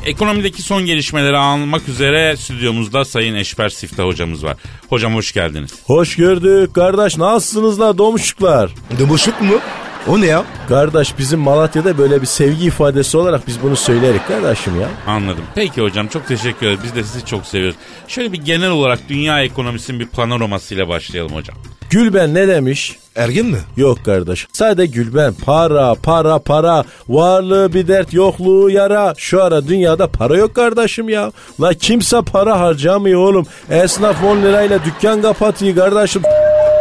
Ekonomideki 0.06 0.62
son 0.62 0.86
gelişmeleri 0.86 1.38
almak 1.38 1.90
üzere 1.90 2.38
stüdyomuzda 2.38 3.06
Sayın 3.06 3.36
Eşber 3.36 3.70
Siftah 3.70 4.04
hocamız 4.04 4.44
var. 4.44 4.58
Hocam 4.90 5.16
hoş 5.16 5.32
geldiniz. 5.32 5.72
Hoş 5.86 6.16
gördük 6.16 6.76
kardeş 6.76 7.18
nasılsınız 7.18 7.80
la 7.80 7.98
domuşuklar? 7.98 8.72
Dımışık 9.00 9.42
mu? 9.42 9.60
O 10.08 10.22
ne 10.22 10.26
ya? 10.26 10.44
Kardeş 10.70 11.18
bizim 11.18 11.40
Malatya'da 11.40 11.98
böyle 11.98 12.22
bir 12.22 12.26
sevgi 12.26 12.66
ifadesi 12.66 13.18
olarak 13.18 13.48
biz 13.48 13.62
bunu 13.64 13.76
söylerik 13.76 14.28
kardeşim 14.28 14.82
ya. 14.82 14.88
Anladım. 15.08 15.44
Peki 15.56 15.82
hocam 15.82 16.08
çok 16.08 16.28
teşekkür 16.28 16.68
ederiz. 16.68 16.80
Biz 16.84 16.96
de 16.96 17.04
sizi 17.04 17.26
çok 17.26 17.46
seviyoruz. 17.46 17.76
Şöyle 18.08 18.32
bir 18.32 18.38
genel 18.42 18.70
olarak 18.70 19.00
dünya 19.10 19.42
ekonomisinin 19.44 20.00
bir 20.00 20.06
panoramasıyla 20.08 20.88
başlayalım 20.88 21.32
hocam. 21.36 21.56
Gülben 21.90 22.34
ne 22.34 22.48
demiş? 22.48 22.96
Ergin 23.16 23.46
mi? 23.46 23.58
Yok 23.78 24.06
kardeş. 24.06 24.48
Sadece 24.54 24.92
Gülben 24.92 25.34
para 25.34 25.96
para 25.96 26.40
para 26.40 26.84
varlığı 27.10 27.74
bir 27.74 27.88
dert 27.88 28.14
yokluğu 28.14 28.70
yara. 28.70 29.14
Şu 29.18 29.44
ara 29.44 29.68
dünyada 29.68 30.08
para 30.08 30.38
yok 30.38 30.56
kardeşim 30.56 31.10
ya. 31.10 31.32
La 31.62 31.74
kimse 31.74 32.22
para 32.22 32.60
harcamıyor 32.60 33.20
oğlum. 33.20 33.46
Esnaf 33.70 34.24
10 34.24 34.42
lirayla 34.42 34.80
dükkan 34.86 35.22
kapatıyor 35.22 35.76
kardeşim. 35.76 36.22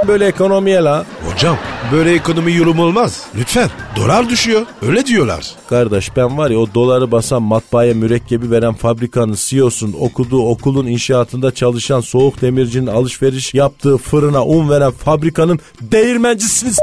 Böyle 0.09 0.27
ekonomiye 0.27 0.83
la. 0.83 1.05
Hocam 1.33 1.57
böyle 1.93 2.15
ekonomi 2.15 2.53
yorum 2.53 2.79
olmaz. 2.79 3.23
Lütfen. 3.39 3.69
Dolar 3.97 4.29
düşüyor. 4.29 4.63
Öyle 4.89 5.07
diyorlar. 5.07 5.47
Kardeş 5.69 6.17
ben 6.17 6.39
var 6.39 6.51
ya 6.51 6.59
o 6.59 6.67
doları 6.75 7.13
basan 7.13 7.43
matbaaya 7.43 7.95
mürekkebi 7.95 8.51
veren 8.51 8.75
fabrikanın 8.75 9.37
CEO'sun 9.39 9.95
okuduğu 10.01 10.49
okulun 10.49 10.87
inşaatında 10.87 11.55
çalışan 11.55 12.01
soğuk 12.01 12.41
demircinin 12.43 12.87
alışveriş 12.87 13.55
yaptığı 13.55 13.99
fırına 13.99 14.45
un 14.45 14.71
veren 14.71 14.91
fabrikanın 14.91 15.61
değirmencisiniz. 15.81 16.79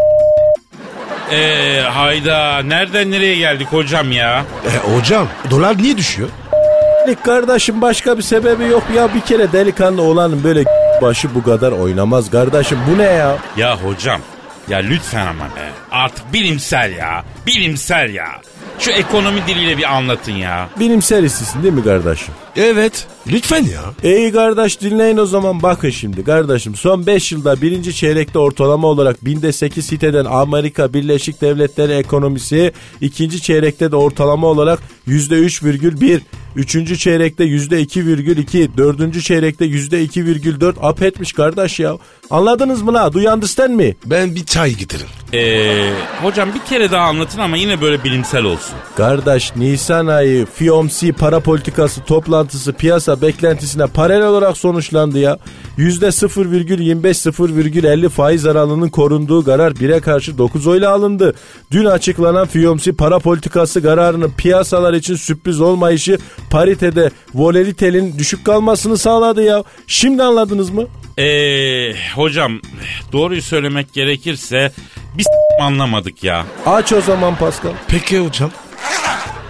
Eee 1.31 1.81
hayda 1.81 2.59
nereden 2.59 3.11
nereye 3.11 3.35
geldik 3.35 3.67
hocam 3.71 4.11
ya? 4.11 4.45
E, 4.65 4.95
hocam 4.95 5.27
dolar 5.51 5.77
niye 5.77 5.97
düşüyor? 5.97 6.29
Kardeşim 7.25 7.81
başka 7.81 8.17
bir 8.17 8.21
sebebi 8.23 8.63
yok 8.63 8.83
ya 8.95 9.15
bir 9.15 9.21
kere 9.21 9.51
delikanlı 9.51 10.01
olanın 10.01 10.43
böyle 10.43 10.63
başı 11.01 11.35
bu 11.35 11.43
kadar 11.43 11.71
oynamaz 11.71 12.31
kardeşim. 12.31 12.77
Bu 12.91 12.97
ne 12.97 13.03
ya? 13.03 13.37
Ya 13.57 13.77
hocam 13.77 14.21
ya 14.69 14.77
lütfen 14.77 15.27
ama 15.27 15.43
be. 15.43 15.69
Artık 15.91 16.33
bilimsel 16.33 16.91
ya. 16.97 17.23
Bilimsel 17.47 18.13
ya. 18.13 18.27
Şu 18.79 18.91
ekonomi 18.91 19.41
diliyle 19.47 19.77
bir 19.77 19.95
anlatın 19.95 20.31
ya. 20.31 20.69
Bilimsel 20.79 21.23
istisin 21.23 21.63
değil 21.63 21.73
mi 21.73 21.83
kardeşim? 21.83 22.33
Evet. 22.55 23.07
Lütfen 23.27 23.63
ya. 23.63 23.81
İyi 24.03 24.31
kardeş 24.31 24.81
dinleyin 24.81 25.17
o 25.17 25.25
zaman 25.25 25.61
bakın 25.63 25.89
şimdi 25.89 26.23
kardeşim 26.23 26.75
son 26.75 27.05
5 27.05 27.31
yılda 27.31 27.61
birinci 27.61 27.95
çeyrekte 27.95 28.39
ortalama 28.39 28.87
olarak 28.87 29.25
binde 29.25 29.51
8 29.51 29.91
hit 29.91 30.03
eden 30.03 30.25
Amerika 30.25 30.93
Birleşik 30.93 31.41
Devletleri 31.41 31.93
ekonomisi 31.93 32.73
ikinci 33.01 33.41
çeyrekte 33.41 33.91
de 33.91 33.95
ortalama 33.95 34.47
olarak 34.47 34.79
%3,1 35.07 36.21
Üçüncü 36.55 36.97
çeyrekte 36.97 37.43
yüzde 37.43 37.81
2,2 37.81 38.77
Dördüncü 38.77 39.21
çeyrekte 39.21 39.65
yüzde 39.65 40.05
2,4 40.05 40.91
up 40.91 41.01
etmiş 41.01 41.33
kardeş 41.33 41.79
ya. 41.79 41.97
Anladınız 42.29 42.81
mı 42.81 42.93
la? 42.93 43.13
Do 43.13 43.19
you 43.19 43.33
understand 43.33 43.73
me? 43.73 43.93
Ben 44.05 44.35
bir 44.35 44.45
çay 44.45 44.75
getiririm. 44.75 45.09
Ee, 45.33 45.91
hocam 46.21 46.49
bir 46.55 46.59
kere 46.59 46.91
daha 46.91 47.05
anlatın 47.05 47.39
ama 47.39 47.57
yine 47.57 47.81
böyle 47.81 48.03
bilimsel 48.03 48.43
olsun. 48.43 48.75
Kardeş 48.97 49.55
Nisan 49.55 50.07
ayı 50.07 50.45
FOMC 50.45 51.11
para 51.11 51.39
politikası 51.39 52.03
toplantısı 52.03 52.73
piyasa 52.73 53.21
beklentisine 53.21 53.87
paralel 53.87 54.27
olarak 54.27 54.57
sonuçlandı 54.57 55.19
ya. 55.19 55.37
%0,25-0,50 55.77 58.09
faiz 58.09 58.45
aralığının 58.45 58.89
korunduğu 58.89 59.45
karar 59.45 59.71
1'e 59.71 59.99
karşı 59.99 60.37
9 60.37 60.67
oyla 60.67 60.91
alındı. 60.91 61.35
Dün 61.71 61.85
açıklanan 61.85 62.47
FOMC 62.47 62.91
para 62.91 63.19
politikası 63.19 63.81
kararının 63.81 64.31
piyasalar 64.37 64.93
için 64.93 65.15
sürpriz 65.15 65.61
olmayışı 65.61 66.17
paritede 66.49 67.09
volatilitenin 67.33 68.17
düşük 68.19 68.45
kalmasını 68.45 68.97
sağladı 68.97 69.43
ya. 69.43 69.63
Şimdi 69.87 70.23
anladınız 70.23 70.69
mı? 70.69 70.83
Ee, 71.17 71.93
hocam 72.15 72.51
doğruyu 73.11 73.41
söylemek 73.41 73.93
gerekirse 73.93 74.71
biz 75.17 75.25
anlamadık 75.61 76.23
ya. 76.23 76.45
Aç 76.65 76.93
o 76.93 77.01
zaman 77.01 77.35
Pascal. 77.35 77.71
Peki 77.87 78.19
hocam. 78.19 78.51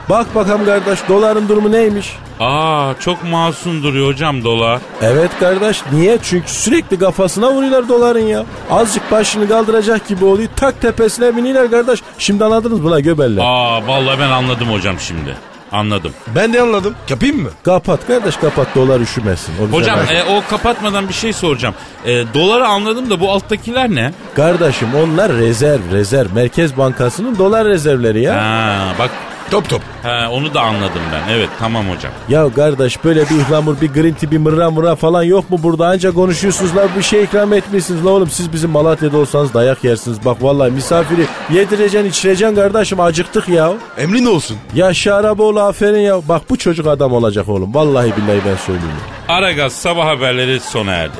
Bak 0.10 0.36
bakalım 0.36 0.66
kardeş 0.66 1.00
doların 1.10 1.50
durumu 1.50 1.72
neymiş? 1.72 2.14
Aa 2.40 2.94
çok 3.00 3.24
masum 3.24 3.84
duruyor 3.84 4.08
hocam 4.08 4.44
dolar. 4.44 4.80
Evet 5.02 5.32
kardeş 5.40 5.82
niye? 5.92 6.18
Çünkü 6.24 6.52
sürekli 6.52 7.00
kafasına 7.00 7.52
vuruyorlar 7.54 7.90
doların 7.90 8.20
ya. 8.28 8.46
Azıcık 8.70 9.12
başını 9.12 9.48
kaldıracak 9.48 10.08
gibi 10.08 10.26
oluyor. 10.26 10.50
Tak 10.56 10.82
tepesine 10.82 11.36
biniyorlar 11.38 11.72
kardeş. 11.72 12.00
Şimdi 12.18 12.46
anladınız 12.46 12.80
mı 12.80 12.92
la 12.92 13.00
göbeller? 13.00 13.44
Aa 13.46 13.88
vallahi 13.88 14.20
ben 14.20 14.30
anladım 14.30 14.68
hocam 14.72 14.96
şimdi. 15.00 15.36
Anladım. 15.72 16.14
Ben 16.36 16.54
de 16.54 16.62
anladım. 16.62 16.96
Kapayım 17.10 17.42
mı? 17.42 17.50
Kapat 17.64 18.08
kardeş 18.08 18.38
kapat 18.38 18.76
dolar 18.76 19.00
üşümesin. 19.00 19.54
O 19.62 19.78
Hocam 19.78 20.00
e, 20.00 20.24
o 20.24 20.44
kapatmadan 20.50 21.08
bir 21.10 21.14
şey 21.14 21.34
soracağım. 21.34 21.76
E, 22.06 22.34
doları 22.34 22.68
anladım 22.68 23.10
da 23.10 23.20
bu 23.20 23.32
alttakiler 23.32 23.90
ne? 23.90 24.14
Kardeşim 24.36 24.88
onlar 24.96 25.32
rezerv 25.34 25.80
rezerv. 25.92 26.28
Merkez 26.34 26.78
Bankası'nın 26.78 27.38
dolar 27.38 27.66
rezervleri 27.68 28.22
ya. 28.24 28.36
Ha, 28.36 28.94
bak 29.00 29.12
Top 29.52 29.70
top. 29.70 29.82
ha, 30.04 30.30
onu 30.32 30.54
da 30.54 30.62
anladım 30.62 31.02
ben. 31.14 31.34
Evet 31.34 31.50
tamam 31.60 31.86
hocam. 31.90 32.12
Ya 32.30 32.54
kardeş 32.56 33.04
böyle 33.04 33.30
bir 33.30 33.36
ihlamur 33.36 33.82
bir 33.82 33.88
green 33.94 34.14
tea 34.14 34.32
bir 34.32 34.38
mırra 34.38 34.72
mırra 34.72 34.96
falan 34.96 35.24
yok 35.24 35.50
mu 35.50 35.60
burada? 35.64 35.88
Anca 35.88 36.12
konuşuyorsunuz 36.14 36.76
la 36.76 36.88
bir 36.98 37.02
şey 37.04 37.24
ikram 37.24 37.54
etmişsiniz 37.54 38.06
la 38.06 38.10
oğlum. 38.10 38.30
Siz 38.30 38.54
bizim 38.54 38.70
Malatya'da 38.70 39.18
olsanız 39.18 39.54
dayak 39.54 39.84
yersiniz. 39.84 40.26
Bak 40.26 40.44
vallahi 40.44 40.72
misafiri 40.72 41.26
yedireceksin 41.54 42.10
içireceksin 42.10 42.56
kardeşim 42.56 43.00
acıktık 43.00 43.50
ya. 43.50 43.74
Emrin 43.98 44.26
olsun. 44.26 44.58
Ya 44.76 44.94
Şaraboğlu 44.94 45.62
aferin 45.62 46.00
ya. 46.00 46.22
Bak 46.28 46.42
bu 46.50 46.58
çocuk 46.58 46.88
adam 46.88 47.14
olacak 47.14 47.50
oğlum. 47.50 47.74
Vallahi 47.76 48.06
billahi 48.08 48.40
ben 48.50 48.56
söyleyeyim. 48.66 48.96
Aragaz 49.30 49.74
sabah 49.74 50.06
haberleri 50.06 50.60
sona 50.60 50.92
erdi. 50.92 51.18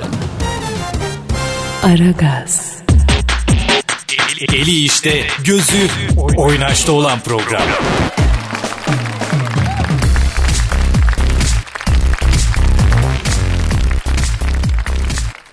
Aragaz, 1.84 2.80
Eli 4.54 4.84
işte, 4.84 5.24
gözü 5.44 5.88
oynaşta 6.38 6.92
olan 6.92 7.20
program. 7.20 7.62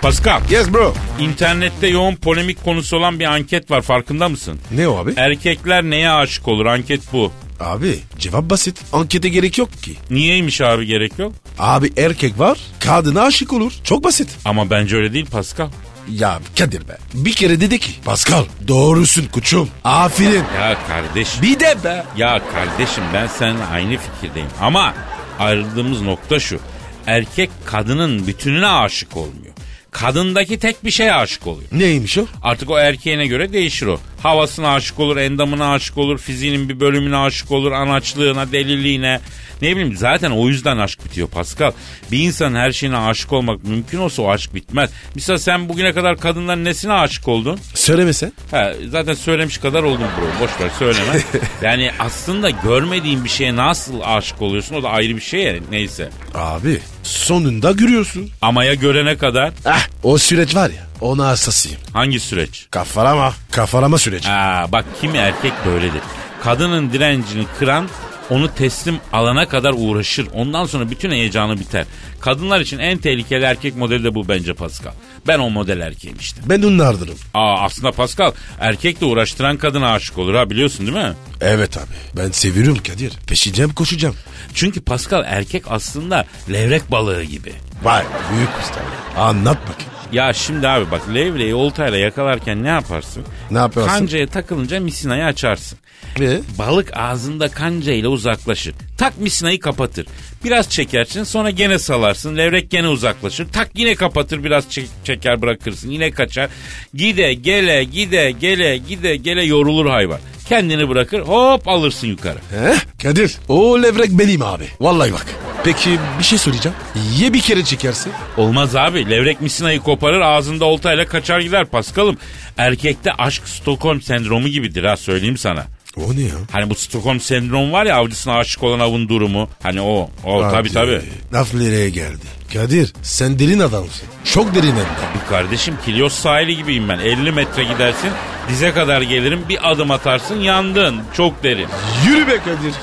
Pascal, 0.06 0.40
Yes 0.50 0.72
bro. 0.72 0.94
internette 1.20 1.86
yoğun 1.88 2.16
polemik 2.16 2.64
konusu 2.64 2.96
olan 2.96 3.20
bir 3.20 3.24
anket 3.24 3.70
var 3.70 3.82
farkında 3.82 4.28
mısın? 4.28 4.58
Ne 4.70 4.88
o 4.88 4.96
abi? 4.98 5.12
Erkekler 5.16 5.82
neye 5.84 6.10
aşık 6.10 6.48
olur? 6.48 6.66
Anket 6.66 7.00
bu. 7.12 7.32
Abi 7.60 7.98
cevap 8.18 8.50
basit. 8.50 8.80
Ankete 8.92 9.28
gerek 9.28 9.58
yok 9.58 9.82
ki. 9.82 9.94
Niyeymiş 10.10 10.60
abi 10.60 10.86
gerek 10.86 11.18
yok? 11.18 11.32
Abi 11.58 11.92
erkek 11.96 12.38
var 12.38 12.58
kadına 12.78 13.22
aşık 13.22 13.52
olur. 13.52 13.72
Çok 13.84 14.04
basit. 14.04 14.28
Ama 14.44 14.70
bence 14.70 14.96
öyle 14.96 15.12
değil 15.12 15.26
Pascal. 15.26 15.68
Ya 16.10 16.38
Kadir 16.58 16.88
be. 16.88 16.98
Bir 17.14 17.32
kere 17.32 17.60
dedi 17.60 17.78
ki. 17.78 17.90
Pascal 18.04 18.44
doğrusun 18.68 19.24
kuçum. 19.32 19.68
Aferin. 19.84 20.44
Ya 20.60 20.76
kardeşim. 20.88 21.42
Bir 21.42 21.60
de 21.60 21.74
be. 21.84 22.04
Ya 22.16 22.42
kardeşim 22.52 23.04
ben 23.14 23.26
seninle 23.26 23.64
aynı 23.64 23.96
fikirdeyim. 23.98 24.48
Ama 24.60 24.94
ayrıldığımız 25.38 26.00
nokta 26.02 26.40
şu. 26.40 26.58
Erkek 27.06 27.50
kadının 27.64 28.26
bütününe 28.26 28.66
aşık 28.66 29.16
olmuyor. 29.16 29.55
Kadındaki 30.00 30.58
tek 30.58 30.84
bir 30.84 30.90
şeye 30.90 31.14
aşık 31.14 31.46
oluyor. 31.46 31.68
Neymiş 31.72 32.18
o? 32.18 32.26
Artık 32.42 32.70
o 32.70 32.78
erkeğine 32.78 33.26
göre 33.26 33.52
değişir 33.52 33.86
o. 33.86 34.00
Havasına 34.22 34.74
aşık 34.74 35.00
olur, 35.00 35.16
endamına 35.16 35.72
aşık 35.72 35.98
olur, 35.98 36.18
fiziğinin 36.18 36.68
bir 36.68 36.80
bölümüne 36.80 37.16
aşık 37.16 37.50
olur, 37.50 37.72
anaçlığına, 37.72 38.52
deliliğine. 38.52 39.20
Ne 39.62 39.70
bileyim 39.76 39.96
zaten 39.96 40.30
o 40.30 40.48
yüzden 40.48 40.78
aşk 40.78 41.04
bitiyor 41.04 41.28
Pascal. 41.28 41.72
Bir 42.12 42.18
insanın 42.18 42.56
her 42.56 42.72
şeyine 42.72 42.96
aşık 42.96 43.32
olmak 43.32 43.64
mümkün 43.64 43.98
olsa 43.98 44.22
o 44.22 44.30
aşk 44.30 44.54
bitmez. 44.54 44.90
Mesela 45.14 45.38
sen 45.38 45.68
bugüne 45.68 45.92
kadar 45.92 46.16
kadınların 46.16 46.64
nesine 46.64 46.92
aşık 46.92 47.28
oldun? 47.28 47.58
Söylemesen. 47.74 48.32
Ha, 48.50 48.72
zaten 48.90 49.14
söylemiş 49.14 49.58
kadar 49.58 49.82
oldum 49.82 50.06
bro. 50.20 50.44
Boş 50.44 50.50
ver 50.60 50.70
söyleme. 50.78 51.22
yani 51.62 51.90
aslında 51.98 52.50
görmediğin 52.50 53.24
bir 53.24 53.28
şeye 53.28 53.56
nasıl 53.56 54.00
aşık 54.04 54.42
oluyorsun 54.42 54.74
o 54.74 54.82
da 54.82 54.88
ayrı 54.90 55.16
bir 55.16 55.20
şey 55.20 55.42
ya. 55.42 55.54
Neyse. 55.70 56.10
Abi 56.34 56.80
sonunda 57.02 57.72
görüyorsun. 57.72 58.30
Ama 58.42 58.64
ya 58.64 58.74
görene 58.74 59.16
kadar 59.16 59.52
Ah 59.64 59.86
o 60.02 60.18
süreç 60.18 60.54
var 60.54 60.70
ya 60.70 60.86
ona 61.00 61.26
hassasıyım. 61.28 61.78
hangi 61.92 62.20
süreç? 62.20 62.66
Kafarama. 62.70 63.34
Kafarama 63.50 63.98
süreci. 63.98 64.28
Aa, 64.28 64.72
bak 64.72 64.84
kimi 65.00 65.18
erkek 65.18 65.52
böyledir. 65.66 66.00
Kadının 66.44 66.92
direncini 66.92 67.46
kıran 67.58 67.88
onu 68.30 68.54
teslim 68.54 68.98
alana 69.12 69.48
kadar 69.48 69.74
uğraşır. 69.76 70.28
Ondan 70.34 70.64
sonra 70.66 70.90
bütün 70.90 71.10
heyecanı 71.10 71.58
biter. 71.60 71.84
Kadınlar 72.20 72.60
için 72.60 72.78
en 72.78 72.98
tehlikeli 72.98 73.44
erkek 73.44 73.76
modeli 73.76 74.04
de 74.04 74.14
bu 74.14 74.28
bence 74.28 74.54
Pascal. 74.54 74.92
Ben 75.26 75.38
o 75.38 75.50
model 75.50 75.80
erkeğim 75.80 76.16
işte. 76.20 76.40
Ben 76.46 76.62
onlardanım. 76.62 77.14
Aa 77.34 77.62
aslında 77.64 77.92
Pascal 77.92 78.32
erkekle 78.60 79.06
uğraştıran 79.06 79.56
kadına 79.56 79.92
aşık 79.92 80.18
olur 80.18 80.34
ha 80.34 80.50
biliyorsun 80.50 80.86
değil 80.86 80.98
mi? 80.98 81.12
Evet 81.40 81.76
abi. 81.76 82.16
Ben 82.16 82.30
seviyorum 82.30 82.76
Kadir. 82.86 83.12
Peşineceğim 83.26 83.72
koşacağım. 83.74 84.16
Çünkü 84.54 84.80
Pascal 84.80 85.24
erkek 85.26 85.64
aslında 85.70 86.24
levrek 86.52 86.90
balığı 86.90 87.22
gibi. 87.22 87.52
Vay 87.82 88.04
büyük 88.34 88.50
usta. 88.62 88.80
Anlat 89.20 89.58
bakayım. 89.62 89.95
Ya 90.12 90.32
şimdi 90.32 90.68
abi 90.68 90.90
bak 90.90 91.02
levreyi 91.14 91.54
oltayla 91.54 91.98
yakalarken 91.98 92.62
ne 92.62 92.68
yaparsın? 92.68 93.24
Ne 93.50 93.58
yaparsın? 93.58 93.88
Kancaya 93.90 94.26
takılınca 94.26 94.80
misinayı 94.80 95.24
açarsın. 95.24 95.78
Ve? 96.20 96.40
Balık 96.58 96.96
ağzında 96.96 97.48
kancayla 97.48 98.08
uzaklaşır. 98.08 98.74
Tak 98.98 99.18
misinayı 99.20 99.60
kapatır. 99.60 100.06
Biraz 100.44 100.70
çekersin 100.70 101.24
sonra 101.24 101.50
gene 101.50 101.78
salarsın. 101.78 102.36
Levrek 102.36 102.70
gene 102.70 102.88
uzaklaşır. 102.88 103.48
Tak 103.48 103.70
yine 103.74 103.94
kapatır 103.94 104.44
biraz 104.44 104.64
çek- 104.70 104.88
çeker 105.04 105.42
bırakırsın. 105.42 105.90
Yine 105.90 106.10
kaçar. 106.10 106.50
Gide 106.94 107.34
gele 107.34 107.84
gide 107.84 108.30
gele 108.40 108.76
gide 108.76 109.16
gele 109.16 109.44
yorulur 109.44 109.86
hayvan. 109.90 110.18
Kendini 110.48 110.88
bırakır 110.88 111.20
hop 111.20 111.68
alırsın 111.68 112.06
yukarı. 112.06 112.38
He? 112.50 112.74
Kadir 113.02 113.36
o 113.48 113.82
levrek 113.82 114.10
benim 114.10 114.42
abi. 114.42 114.64
Vallahi 114.80 115.12
bak. 115.12 115.26
Peki 115.64 115.98
bir 116.18 116.24
şey 116.24 116.38
söyleyeceğim. 116.38 116.76
Ye 117.18 117.32
bir 117.32 117.40
kere 117.40 117.64
çekersin. 117.64 118.12
Olmaz 118.36 118.76
abi. 118.76 119.10
Levrek 119.10 119.40
misinayı 119.40 119.80
koparır 119.80 120.20
ağzında 120.20 120.64
oltayla 120.64 121.06
kaçar 121.06 121.40
gider 121.40 121.66
Paskal'ım. 121.66 122.16
Erkekte 122.58 123.12
aşk 123.12 123.48
Stockholm 123.48 124.00
sendromu 124.02 124.48
gibidir 124.48 124.84
ha 124.84 124.96
söyleyeyim 124.96 125.36
sana. 125.38 125.66
O 125.96 126.16
ne 126.16 126.20
ya? 126.20 126.34
Hani 126.52 126.70
bu 126.70 126.74
Stockholm 126.74 127.20
sendromu 127.20 127.72
var 127.72 127.86
ya 127.86 127.96
avcısına 127.96 128.34
aşık 128.38 128.62
olan 128.62 128.80
avın 128.80 129.08
durumu. 129.08 129.48
Hani 129.62 129.80
o. 129.80 130.10
O 130.24 130.40
tabii 130.42 130.54
Hadi. 130.54 130.72
tabii. 130.72 131.02
Laf 131.34 131.54
nereye 131.54 131.90
geldi? 131.90 132.24
Kadir 132.52 132.92
sen 133.02 133.38
derin 133.38 133.58
adamsın. 133.60 134.08
Çok 134.24 134.54
derin 134.54 134.68
hem 134.70 134.76
de. 134.76 135.26
Kardeşim 135.28 135.74
Kilyos 135.84 136.14
sahili 136.14 136.56
gibiyim 136.56 136.88
ben. 136.88 136.98
50 136.98 137.32
metre 137.32 137.64
gidersin 137.64 138.10
dize 138.48 138.72
kadar 138.72 139.02
gelirim 139.02 139.40
bir 139.48 139.70
adım 139.70 139.90
atarsın 139.90 140.40
yandın. 140.40 141.00
Çok 141.16 141.42
derin. 141.42 141.68
Yürü 142.06 142.26
be 142.26 142.38
Kadir. 142.38 142.74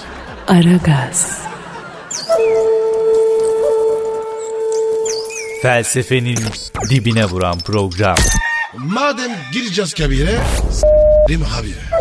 Aragaz, 0.47 1.39
Felsefenin 5.61 6.39
dibine 6.89 7.25
vuran 7.25 7.59
program. 7.59 8.15
Madem 8.77 9.31
gireceğiz 9.53 9.93
kabire. 9.93 10.37
S**rim 10.71 11.41
habire. 11.41 11.92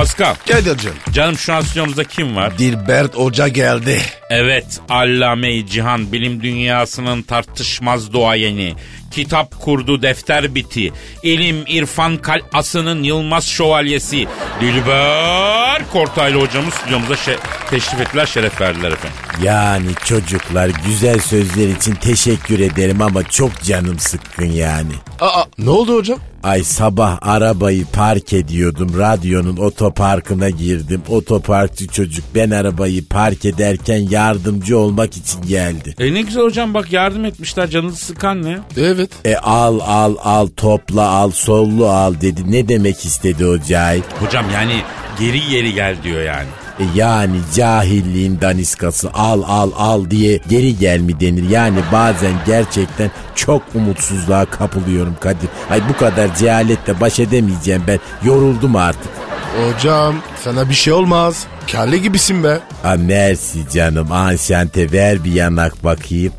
Pascal. 0.00 0.34
Kadir 0.48 0.78
canım. 0.78 0.96
Canım 1.12 1.38
şu 1.38 1.52
an 1.54 1.60
stüdyomuzda 1.60 2.04
kim 2.04 2.36
var? 2.36 2.58
Dilbert 2.58 3.14
Hoca 3.16 3.48
geldi. 3.48 4.02
Evet, 4.30 4.80
Allame-i 4.88 5.66
Cihan 5.66 6.12
bilim 6.12 6.42
dünyasının 6.42 7.22
tartışmaz 7.22 8.12
doğayeni. 8.12 8.74
Kitap 9.10 9.60
kurdu 9.60 10.02
defter 10.02 10.54
biti. 10.54 10.92
İlim 11.22 11.56
irfan 11.66 12.16
kalasının 12.16 13.02
Yılmaz 13.02 13.46
şövalyesi. 13.46 14.26
Dilber 14.60 15.82
Kortaylı 15.92 16.40
hocamız 16.40 16.74
stüdyomuza 16.74 17.14
şe- 17.14 17.38
teşrif 17.70 18.00
ettiler, 18.00 18.26
şeref 18.26 18.60
verdiler 18.60 18.92
efendim. 18.92 19.18
Yani 19.42 19.88
çocuklar 20.04 20.70
güzel 20.86 21.18
sözler 21.18 21.68
için 21.68 21.94
teşekkür 21.94 22.60
ederim 22.60 23.02
ama 23.02 23.22
çok 23.22 23.62
canım 23.62 23.98
sıkkın 23.98 24.46
yani. 24.52 24.92
Aa 25.20 25.44
ne 25.58 25.70
oldu 25.70 25.96
hocam? 25.96 26.18
Ay 26.42 26.64
sabah 26.64 27.18
arabayı 27.22 27.84
park 27.92 28.32
ediyordum. 28.32 28.98
Radyonun 28.98 29.56
otoparkına 29.56 30.50
girdim. 30.50 31.02
Otoparkçı 31.08 31.86
çocuk 31.86 32.24
ben 32.34 32.50
arabayı 32.50 33.06
park 33.06 33.44
ederken 33.44 34.06
yardımcı 34.10 34.78
olmak 34.78 35.16
için 35.16 35.42
geldi. 35.42 35.94
E 35.98 36.14
ne 36.14 36.22
güzel 36.22 36.42
hocam 36.42 36.74
bak 36.74 36.92
yardım 36.92 37.24
etmişler 37.24 37.70
canınızı 37.70 38.04
sıkan 38.04 38.42
ne? 38.42 38.58
Evet. 38.76 39.10
E 39.24 39.36
al 39.36 39.80
al 39.86 40.16
al 40.24 40.46
topla 40.56 41.08
al 41.08 41.30
sollu 41.30 41.88
al 41.88 42.14
dedi. 42.20 42.52
Ne 42.52 42.68
demek 42.68 43.04
istedi 43.04 43.46
o 43.46 43.58
cahil? 43.58 44.02
Hocam 44.20 44.44
yani 44.54 44.82
geri 45.20 45.48
geri 45.48 45.74
gel 45.74 45.96
diyor 46.02 46.22
yani. 46.22 46.48
E 46.80 46.84
yani 46.94 47.36
cahilliğin 47.54 48.40
daniskası 48.40 49.10
al 49.14 49.42
al 49.46 49.70
al 49.76 50.10
diye 50.10 50.40
geri 50.48 50.78
gel 50.78 51.00
mi 51.00 51.20
denir? 51.20 51.48
Yani 51.50 51.78
bazen 51.92 52.32
gerçekten 52.46 53.10
çok 53.34 53.62
umutsuzluğa 53.74 54.44
kapılıyorum 54.44 55.14
Kadir. 55.20 55.48
Ay 55.70 55.80
bu 55.88 55.96
kadar 55.96 56.34
cehaletle 56.36 57.00
baş 57.00 57.20
edemeyeceğim 57.20 57.82
ben. 57.86 57.98
Yoruldum 58.24 58.76
artık. 58.76 59.10
Hocam 59.56 60.14
sana 60.44 60.68
bir 60.68 60.74
şey 60.74 60.92
olmaz. 60.92 61.46
Kalle 61.72 61.98
gibisin 61.98 62.44
be. 62.44 62.58
Ha 62.82 62.94
mersi 62.98 63.70
canım 63.72 64.12
anşante 64.12 64.92
ver 64.92 65.24
bir 65.24 65.32
yanak 65.32 65.84
bakayım. 65.84 66.32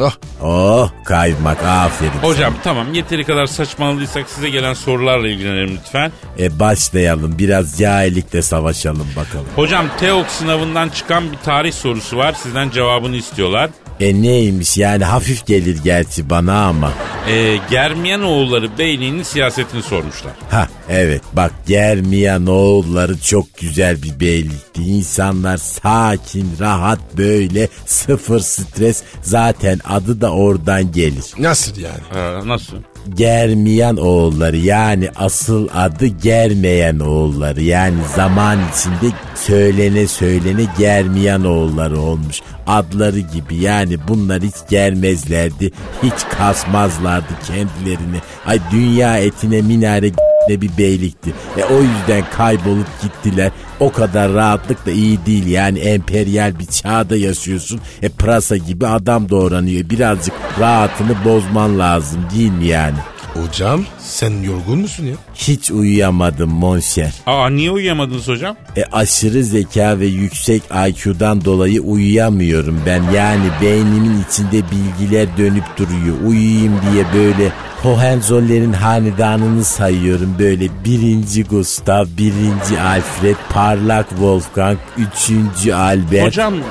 Ah 0.00 0.12
Oh 0.42 0.90
kaymak 1.04 1.64
aferin. 1.64 2.10
Hocam 2.22 2.54
tamam 2.64 2.94
yeteri 2.94 3.24
kadar 3.24 3.46
saçmaladıysak 3.46 4.28
size 4.30 4.50
gelen 4.50 4.74
sorularla 4.74 5.28
ilgilenelim 5.28 5.76
lütfen. 5.76 6.12
E 6.38 6.58
başlayalım 6.58 7.38
biraz 7.38 7.78
cahillikle 7.78 8.42
savaşalım 8.42 9.06
bakalım. 9.16 9.46
Hocam 9.56 9.86
TEOK 10.00 10.26
sınavından 10.26 10.88
çıkan 10.88 11.32
bir 11.32 11.38
tarih 11.38 11.72
sorusu 11.72 12.16
var. 12.16 12.32
Sizden 12.32 12.70
cevabını 12.70 13.16
istiyorlar. 13.16 13.70
E 14.00 14.22
neymiş 14.22 14.78
yani 14.78 15.04
hafif 15.04 15.46
gelir 15.46 15.78
gerçi 15.84 16.30
bana 16.30 16.66
ama. 16.66 16.92
Ee, 17.28 17.58
Germiyanoğulları 17.70 18.78
Beyliği'nin 18.78 19.22
siyasetini 19.22 19.82
sormuşlar. 19.82 20.32
Ha 20.50 20.68
evet 20.88 21.22
bak 21.32 21.52
Germiyan 21.66 22.46
oğulları 22.46 23.18
çok 23.20 23.58
güzel 23.58 24.02
bir 24.02 24.20
beylikti. 24.20 24.82
İnsanlar 24.82 25.56
sakin, 25.56 26.52
rahat 26.60 26.98
böyle 27.16 27.68
sıfır 27.86 28.40
stres 28.40 29.02
zaten 29.22 29.80
adı 29.84 30.20
da 30.20 30.32
oradan 30.32 30.92
gelir. 30.92 31.24
nasıl 31.38 31.76
yani? 31.80 32.00
Ee, 32.14 32.48
nasıl? 32.48 32.76
Germiyan 33.14 33.96
oğulları 33.96 34.56
yani 34.56 35.10
asıl 35.16 35.68
adı 35.74 36.06
Germeyen 36.06 36.98
oğulları 36.98 37.62
yani 37.62 37.96
zaman 38.16 38.58
içinde 38.72 39.14
söylene 39.34 40.06
söylene 40.06 40.62
Germiyan 40.78 41.44
oğulları 41.44 42.00
olmuş. 42.00 42.40
Adları 42.66 43.18
gibi 43.18 43.56
yani 43.56 43.96
bunlar 44.08 44.42
hiç 44.42 44.54
gelmezlerdi 44.70 45.72
hiç 46.02 46.28
kasmazlardı 46.38 47.32
kendilerini. 47.46 48.20
Ay 48.46 48.60
dünya 48.72 49.18
etine 49.18 49.62
minare 49.62 50.10
ne 50.48 50.60
bir 50.60 50.70
beylikti. 50.78 51.30
E 51.58 51.64
o 51.64 51.82
yüzden 51.82 52.24
kaybolup 52.36 52.86
gittiler. 53.02 53.50
O 53.80 53.92
kadar 53.92 54.32
rahatlık 54.32 54.86
da 54.86 54.90
iyi 54.90 55.18
değil 55.26 55.46
yani 55.46 55.78
emperyal 55.78 56.58
bir 56.58 56.66
çağda 56.66 57.16
yaşıyorsun. 57.16 57.80
E 58.02 58.08
pırasa 58.08 58.56
gibi 58.56 58.86
adam 58.86 59.28
doğranıyor. 59.28 59.90
Birazcık 59.90 60.34
rahatını 60.60 61.24
bozman 61.24 61.78
lazım 61.78 62.20
değil 62.36 62.52
mi 62.52 62.66
yani? 62.66 62.96
Hocam 63.34 63.84
sen 63.98 64.42
yorgun 64.42 64.78
musun 64.78 65.04
ya? 65.06 65.14
Hiç 65.34 65.70
uyuyamadım 65.70 66.50
monşer. 66.50 67.12
Aa 67.26 67.48
niye 67.48 67.70
uyuyamadınız 67.70 68.28
hocam? 68.28 68.56
E 68.76 68.84
aşırı 68.84 69.44
zeka 69.44 69.98
ve 70.00 70.06
yüksek 70.06 70.62
IQ'dan 70.88 71.44
dolayı 71.44 71.80
uyuyamıyorum 71.82 72.80
ben. 72.86 73.02
Yani 73.14 73.44
beynimin 73.62 74.24
içinde 74.30 74.62
bilgiler 74.70 75.36
dönüp 75.38 75.64
duruyor. 75.78 76.16
Uyuyayım 76.26 76.72
diye 76.92 77.04
böyle 77.14 77.52
Hohenzollern'in 77.86 78.72
hanedanını 78.72 79.64
sayıyorum. 79.64 80.36
Böyle 80.38 80.68
birinci 80.84 81.44
Gustav, 81.44 82.06
birinci 82.18 82.80
Alfred, 82.80 83.36
parlak 83.50 84.08
Wolfgang, 84.08 84.78
üçüncü 84.96 85.72
Albert. 85.72 86.26
Hocam 86.26 86.54
e, 86.54 86.62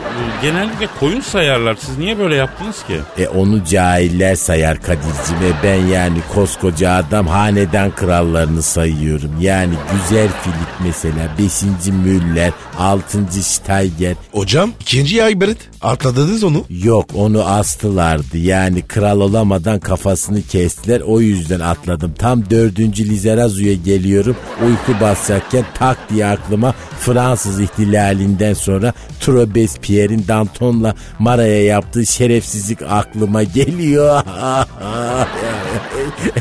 genellikle 0.42 0.88
koyun 1.00 1.22
sayarlar. 1.22 1.78
Siz 1.80 1.98
niye 1.98 2.20
böyle 2.20 2.36
yaptınız 2.36 2.84
ki? 2.84 3.00
E 3.18 3.28
onu 3.28 3.66
cahiller 3.66 4.36
sayar 4.36 4.82
Kadir'cim 4.82 5.40
ve 5.42 5.52
ben 5.64 5.86
yani 5.86 6.18
koskoca 6.34 6.92
adam 6.92 7.28
hanedan 7.28 7.96
krallarını 7.96 8.62
sayıyorum. 8.62 9.32
Yani 9.42 9.74
güzel 9.92 10.28
Filip 10.44 10.70
mesela, 10.84 11.30
beşinci 11.40 11.92
Müller, 11.92 12.52
altıncı 12.80 13.44
Steiger. 13.44 14.16
Hocam 14.32 14.72
ikinci 14.82 15.24
Ayberet 15.24 15.58
atladınız 15.82 16.44
onu. 16.44 16.64
Yok 16.70 17.06
onu 17.16 17.46
astılardı 17.46 18.38
yani 18.38 18.82
kral 18.82 19.22
olamadan 19.22 19.80
kafasını 19.80 20.42
kestiler 20.42 21.02
o 21.08 21.22
yüzden 21.22 21.60
atladım. 21.60 22.14
Tam 22.20 22.50
dördüncü 22.50 23.10
Lizarazu'ya 23.10 23.74
geliyorum 23.74 24.36
uyku 24.66 25.02
basacakken 25.02 25.66
tak 25.74 25.98
diye 26.10 26.26
aklıma 26.26 26.74
Fransız 27.00 27.60
ihtilalinden 27.60 28.54
sonra 28.54 28.94
Robespierre'in 29.28 30.26
Danton'la 30.28 30.96
Mara'ya 31.20 31.64
yaptığı 31.64 32.06
şerefsizlik 32.06 32.80
aklıma 32.90 33.44
geliyor. 33.44 34.22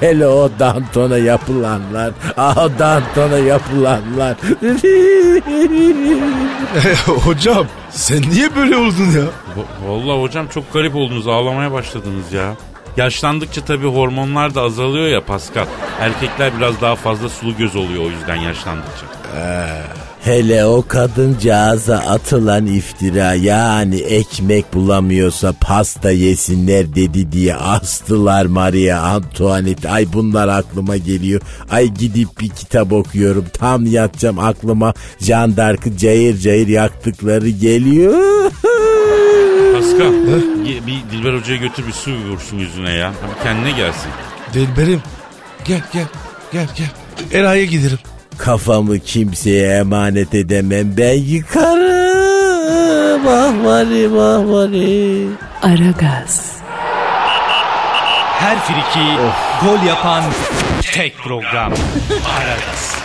Hele 0.00 0.26
o 0.26 0.50
Danton'a 0.58 1.18
yapılanlar, 1.18 2.12
ah 2.36 2.78
Danton'a 2.78 3.38
yapılanlar. 3.38 4.36
hocam 7.06 7.66
sen 7.90 8.22
niye 8.30 8.56
böyle 8.56 8.76
oldun 8.76 9.04
ya? 9.16 9.22
Va- 9.56 9.88
Vallahi 9.88 10.20
hocam 10.20 10.46
çok 10.54 10.72
garip 10.72 10.94
oldunuz. 10.96 11.26
Ağlamaya 11.28 11.72
başladınız 11.72 12.32
ya. 12.32 12.54
Yaşlandıkça 12.96 13.64
tabii 13.64 13.86
hormonlar 13.86 14.54
da 14.54 14.62
azalıyor 14.62 15.06
ya 15.06 15.24
Pascal. 15.24 15.66
Erkekler 16.00 16.56
biraz 16.58 16.80
daha 16.80 16.96
fazla 16.96 17.28
sulu 17.28 17.56
göz 17.56 17.76
oluyor 17.76 18.04
o 18.04 18.10
yüzden 18.10 18.36
yaşlandıkça. 18.36 19.06
Hele 20.24 20.64
o 20.64 20.84
kadıncağıza 20.88 21.96
atılan 21.96 22.66
iftira 22.66 23.34
yani 23.34 23.96
ekmek 23.96 24.74
bulamıyorsa 24.74 25.54
pasta 25.60 26.10
yesinler 26.10 26.94
dedi 26.94 27.32
diye 27.32 27.54
astılar 27.54 28.46
Maria 28.46 29.00
Antoinette. 29.00 29.90
Ay 29.90 30.06
bunlar 30.12 30.48
aklıma 30.48 30.96
geliyor. 30.96 31.40
Ay 31.70 31.86
gidip 31.86 32.28
bir 32.40 32.48
kitap 32.48 32.92
okuyorum. 32.92 33.44
Tam 33.52 33.86
yatacağım 33.86 34.38
aklıma 34.38 34.94
Jean 35.20 35.56
d'Arc'ı 35.56 35.96
cayır 35.96 36.38
cayır 36.38 36.68
yaktıkları 36.68 37.48
geliyor. 37.48 38.50
Pascal 39.84 40.12
ye- 40.66 40.86
bir 40.86 41.10
Dilber 41.12 41.34
Hoca'ya 41.34 41.58
götür 41.58 41.86
bir 41.86 41.92
su 41.92 42.10
vursun 42.10 42.58
yüzüne 42.58 42.90
ya. 42.92 43.12
Bir 43.12 43.42
kendine 43.44 43.70
gelsin. 43.70 44.10
Dilberim 44.54 45.02
gel 45.64 45.80
gel 45.92 46.04
gel 46.52 46.66
gel. 46.76 47.40
Eray'a 47.40 47.64
giderim. 47.64 47.98
Kafamı 48.38 48.98
kimseye 48.98 49.76
emanet 49.78 50.34
edemem 50.34 50.94
ben 50.96 51.12
yıkarım. 51.14 51.94
Ah 53.28 53.64
vali 53.64 54.08
ah 54.20 54.52
vali. 54.52 55.28
Aragaz, 55.62 56.52
Her 58.38 58.58
friki 58.60 59.06
gol 59.64 59.86
yapan 59.86 60.24
tek 60.92 61.18
program. 61.18 61.72
Aragaz. 62.38 62.96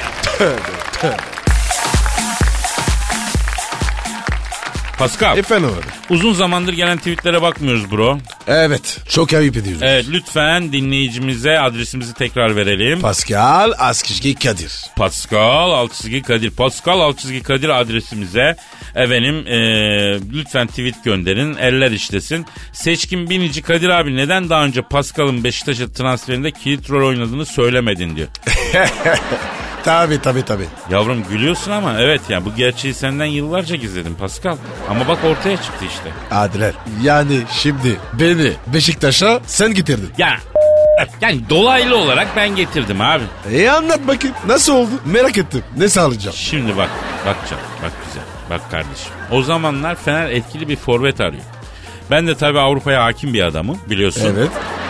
Pascal 4.99 5.38
Efendim 5.38 5.69
abi. 5.69 6.13
uzun 6.13 6.33
zamandır 6.33 6.73
gelen 6.73 6.97
tweetlere 6.97 7.41
bakmıyoruz 7.41 7.91
bro. 7.91 8.17
Evet 8.47 8.97
çok 9.09 9.33
ayıp 9.33 9.57
ediyoruz. 9.57 9.81
Evet 9.83 10.05
lütfen 10.12 10.71
dinleyicimize 10.71 11.59
adresimizi 11.59 12.13
tekrar 12.13 12.55
verelim. 12.55 13.01
Pascal 13.01 13.71
Askışki 13.77 14.35
Kadir. 14.35 14.71
Pascal 14.95 15.71
Altçizgi 15.71 16.21
Kadir. 16.21 16.51
Pascal 16.51 16.99
Altçizgi 16.99 17.43
Kadir 17.43 17.69
adresimize 17.69 18.55
efendim 18.95 19.45
eee, 19.47 20.19
lütfen 20.33 20.67
tweet 20.67 21.03
gönderin. 21.03 21.55
Eller 21.55 21.91
işlesin. 21.91 22.45
Seçkin 22.73 23.29
Binici 23.29 23.62
Kadir 23.62 23.89
abi 23.89 24.15
neden 24.15 24.49
daha 24.49 24.63
önce 24.65 24.81
Pascal'ın 24.81 25.43
Beşiktaş'a 25.43 25.91
transferinde 25.91 26.51
kilit 26.51 26.89
rol 26.89 27.07
oynadığını 27.07 27.45
söylemedin 27.45 28.15
diyor. 28.15 28.27
Tabi 29.83 30.21
tabi 30.21 30.45
tabi. 30.45 30.63
Yavrum 30.89 31.23
gülüyorsun 31.29 31.71
ama 31.71 31.93
evet 31.99 32.21
yani 32.29 32.45
bu 32.45 32.55
gerçeği 32.55 32.93
senden 32.93 33.25
yıllarca 33.25 33.75
gizledim 33.75 34.15
Pascal. 34.15 34.57
Ama 34.89 35.07
bak 35.07 35.17
ortaya 35.23 35.57
çıktı 35.57 35.85
işte. 35.85 36.11
Adiler. 36.31 36.73
Yani 37.03 37.41
şimdi 37.51 37.97
beni 38.13 38.51
Beşiktaş'a 38.73 39.39
sen 39.45 39.73
getirdin. 39.73 40.09
Ya 40.17 40.37
Yani 41.21 41.49
dolaylı 41.49 41.97
olarak 41.97 42.27
ben 42.35 42.55
getirdim 42.55 43.01
abi. 43.01 43.23
E 43.51 43.69
anlat 43.69 44.07
bakayım 44.07 44.35
nasıl 44.47 44.73
oldu 44.75 44.89
merak 45.05 45.37
ettim 45.37 45.63
ne 45.77 45.89
sağlayacağım. 45.89 46.35
Şimdi 46.37 46.77
bak, 46.77 46.89
bakacağım. 47.25 47.61
Bak 47.83 47.91
güzel. 48.07 48.23
Bak 48.49 48.71
kardeşim. 48.71 49.11
O 49.31 49.41
zamanlar 49.41 49.95
Fener 49.95 50.29
etkili 50.29 50.69
bir 50.69 50.75
forvet 50.75 51.21
arıyor. 51.21 51.43
Ben 52.11 52.27
de 52.27 52.35
tabii 52.35 52.59
Avrupa'ya 52.59 53.03
hakim 53.03 53.33
bir 53.33 53.43
adamım 53.43 53.77
biliyorsun. 53.89 54.33
Evet. 54.35 54.49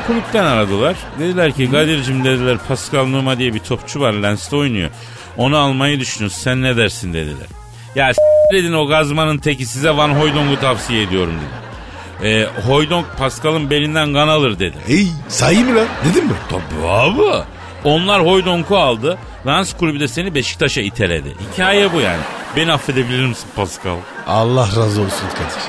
Kulüpten 0.10 0.45
aradılar. 0.45 0.95
Dediler 1.19 1.52
ki 1.52 1.72
Kadir'cim 1.72 2.26
dediler 2.26 2.58
Pascal 2.67 3.06
Numa 3.06 3.38
diye 3.38 3.54
bir 3.54 3.60
topçu 3.60 4.00
var 4.00 4.13
Lens'te 4.13 4.56
oynuyor. 4.56 4.89
Onu 5.38 5.58
almayı 5.58 6.00
düşünüyoruz 6.00 6.38
sen 6.38 6.62
ne 6.62 6.78
dersin 6.78 7.13
dediler. 7.13 7.48
Ya 7.95 8.12
dedin 8.54 8.74
o 8.74 8.88
gazmanın 8.88 9.38
teki 9.38 9.65
size 9.65 9.98
Van 9.98 10.10
Hooydonk'u 10.10 10.60
tavsiye 10.62 11.04
ediyorum 11.04 11.34
dedi. 11.34 12.28
Ee, 12.28 12.48
Hooydonk 12.67 13.06
Pascal'ın 13.17 13.69
belinden 13.69 14.13
kan 14.13 14.28
alır 14.28 14.60
dedi. 14.60 14.78
Hey 14.88 15.08
sahi 15.28 15.63
mi 15.63 15.76
lan 15.76 15.88
dedin 16.10 16.26
mi? 16.26 16.34
Tabii 16.50 16.88
abi. 16.88 17.43
Onlar 17.84 18.26
Hoydonk'u 18.26 18.78
aldı. 18.78 19.17
Lens 19.48 19.74
kulübü 19.74 20.00
de 20.00 20.08
seni 20.08 20.36
Beşiktaş'a 20.36 20.82
iteledi. 20.82 21.34
Hikaye 21.54 21.93
bu 21.93 22.02
yani. 22.02 22.22
Beni 22.56 22.72
affedebilir 22.72 23.26
misin 23.26 23.48
Pascal? 23.56 23.95
Allah 24.28 24.67
razı 24.67 25.02
olsun 25.02 25.28
Kadir. 25.34 25.63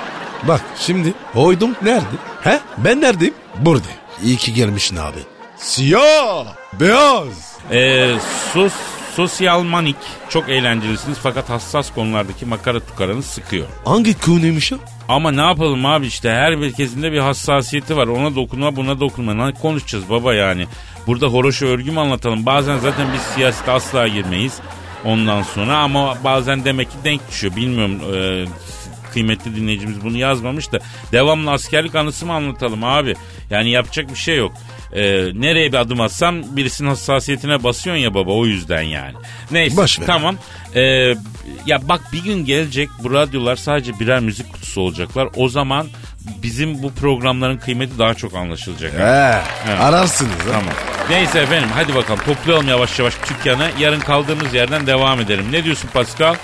Bak 0.49 0.61
şimdi 0.79 1.15
oydum 1.35 1.71
nerede? 1.83 2.05
He 2.45 2.61
ben 2.79 3.01
neredeyim? 3.01 3.35
Burada. 3.59 3.89
İyi 4.25 4.37
ki 4.37 4.55
gelmişsin 4.55 4.97
abi. 4.97 5.19
Siyah, 5.57 6.47
beyaz. 6.81 7.57
Ee, 7.73 8.15
sos, 8.53 8.73
sosyal 9.17 9.63
manik. 9.63 9.97
Çok 10.29 10.49
eğlencelisiniz 10.49 11.19
fakat 11.23 11.51
hassas 11.51 11.95
konulardaki 11.95 12.47
makara 12.47 12.81
tukaranız 12.81 13.27
sıkıyor. 13.27 13.67
Hangi 13.85 14.21
konuymuş 14.21 14.73
o? 14.73 14.77
Ama 15.09 15.31
ne 15.31 15.41
yapalım 15.41 15.87
abi 15.87 16.07
işte 16.07 16.31
her 16.31 16.61
bir 16.61 16.73
kezinde 16.73 17.13
bir 17.13 17.19
hassasiyeti 17.19 17.97
var. 17.97 18.07
Ona 18.07 18.35
dokunma 18.35 18.77
buna 18.77 19.01
dokunma. 19.01 19.35
Ne 19.47 19.53
konuşacağız 19.55 20.11
baba 20.11 20.35
yani? 20.35 20.67
Burada 21.07 21.27
horoşa 21.27 21.67
örgü 21.67 21.91
mü 21.91 22.01
anlatalım? 22.01 22.47
Bazen 22.47 22.79
zaten 22.79 23.07
biz 23.15 23.21
siyasete 23.23 23.71
asla 23.73 24.09
girmeyiz. 24.09 24.59
Ondan 25.05 25.43
sonra 25.43 25.77
ama 25.79 26.19
bazen 26.25 26.65
demek 26.65 26.91
ki 26.91 26.97
denk 27.05 27.29
düşüyor. 27.31 27.57
Bilmiyorum 27.57 28.01
e, 28.15 28.45
kıymetli 29.13 29.57
dinleyicimiz 29.57 30.05
bunu 30.05 30.17
yazmamış 30.17 30.73
da 30.73 30.79
devamlı 31.13 31.51
askerlik 31.51 31.95
anısı 31.95 32.27
mı 32.27 32.33
anlatalım 32.33 32.85
abi? 32.85 33.15
Yani 33.51 33.71
yapacak 33.71 34.11
bir 34.11 34.17
şey 34.19 34.37
yok. 34.37 34.53
E, 34.93 35.03
nereye 35.35 35.73
bir 35.73 35.77
adım 35.79 36.01
atsam 36.01 36.57
birisinin 36.57 36.89
hassasiyetine 36.89 37.63
basıyorsun 37.65 38.03
ya 38.03 38.15
baba 38.15 38.33
o 38.33 38.47
yüzden 38.47 38.83
yani. 38.83 39.15
Neyse 39.51 39.77
Boş 39.77 40.01
ver. 40.01 40.07
tamam. 40.07 40.37
E, 40.75 40.81
ya 41.67 41.89
bak 41.89 42.01
bir 42.13 42.25
gün 42.25 42.45
gelecek 42.45 42.89
bu 43.03 43.13
radyolar 43.15 43.57
sadece 43.57 44.01
birer 44.01 44.21
müzik 44.21 44.53
kutusu 44.53 44.81
olacaklar. 44.81 45.29
O 45.37 45.49
zaman 45.49 45.87
bizim 46.43 46.83
bu 46.83 46.93
programların 46.95 47.57
kıymeti 47.59 47.99
daha 47.99 48.15
çok 48.15 48.35
anlaşılacak. 48.35 48.93
He, 48.93 48.97
Evet. 49.69 49.81
ararsınız. 49.81 50.31
ha? 50.33 50.45
Tamam. 50.53 50.75
Neyse 51.11 51.39
efendim 51.41 51.69
hadi 51.75 51.95
bakalım 51.95 52.21
toplayalım 52.27 52.69
yavaş 52.69 52.99
yavaş 52.99 53.15
dükkanı. 53.31 53.69
Yarın 53.79 54.01
kaldığımız 54.01 54.55
yerden 54.55 54.87
devam 54.87 55.21
edelim. 55.21 55.45
Ne 55.53 55.65
diyorsun 55.65 55.89
Pascal? 55.95 56.35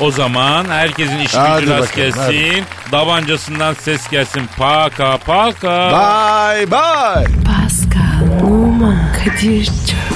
O 0.00 0.10
zaman 0.10 0.64
herkesin 0.68 1.18
işi 1.18 1.38
Hadi 1.38 1.60
gücü 1.60 1.72
rast 1.72 1.96
bakalım, 1.96 2.12
hadi. 2.16 2.34
gelsin. 2.36 2.64
Davancasından 2.92 3.74
ses 3.74 4.08
gelsin. 4.10 4.42
Paka 4.58 5.18
paka. 5.18 5.90
Bye 5.90 6.70
bye. 6.70 7.26
Pascal, 7.44 8.46
Oman, 8.46 8.98
Kadir 9.12 9.64
çok 9.64 10.15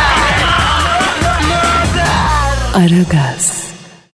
Aragaz. 2.73 3.60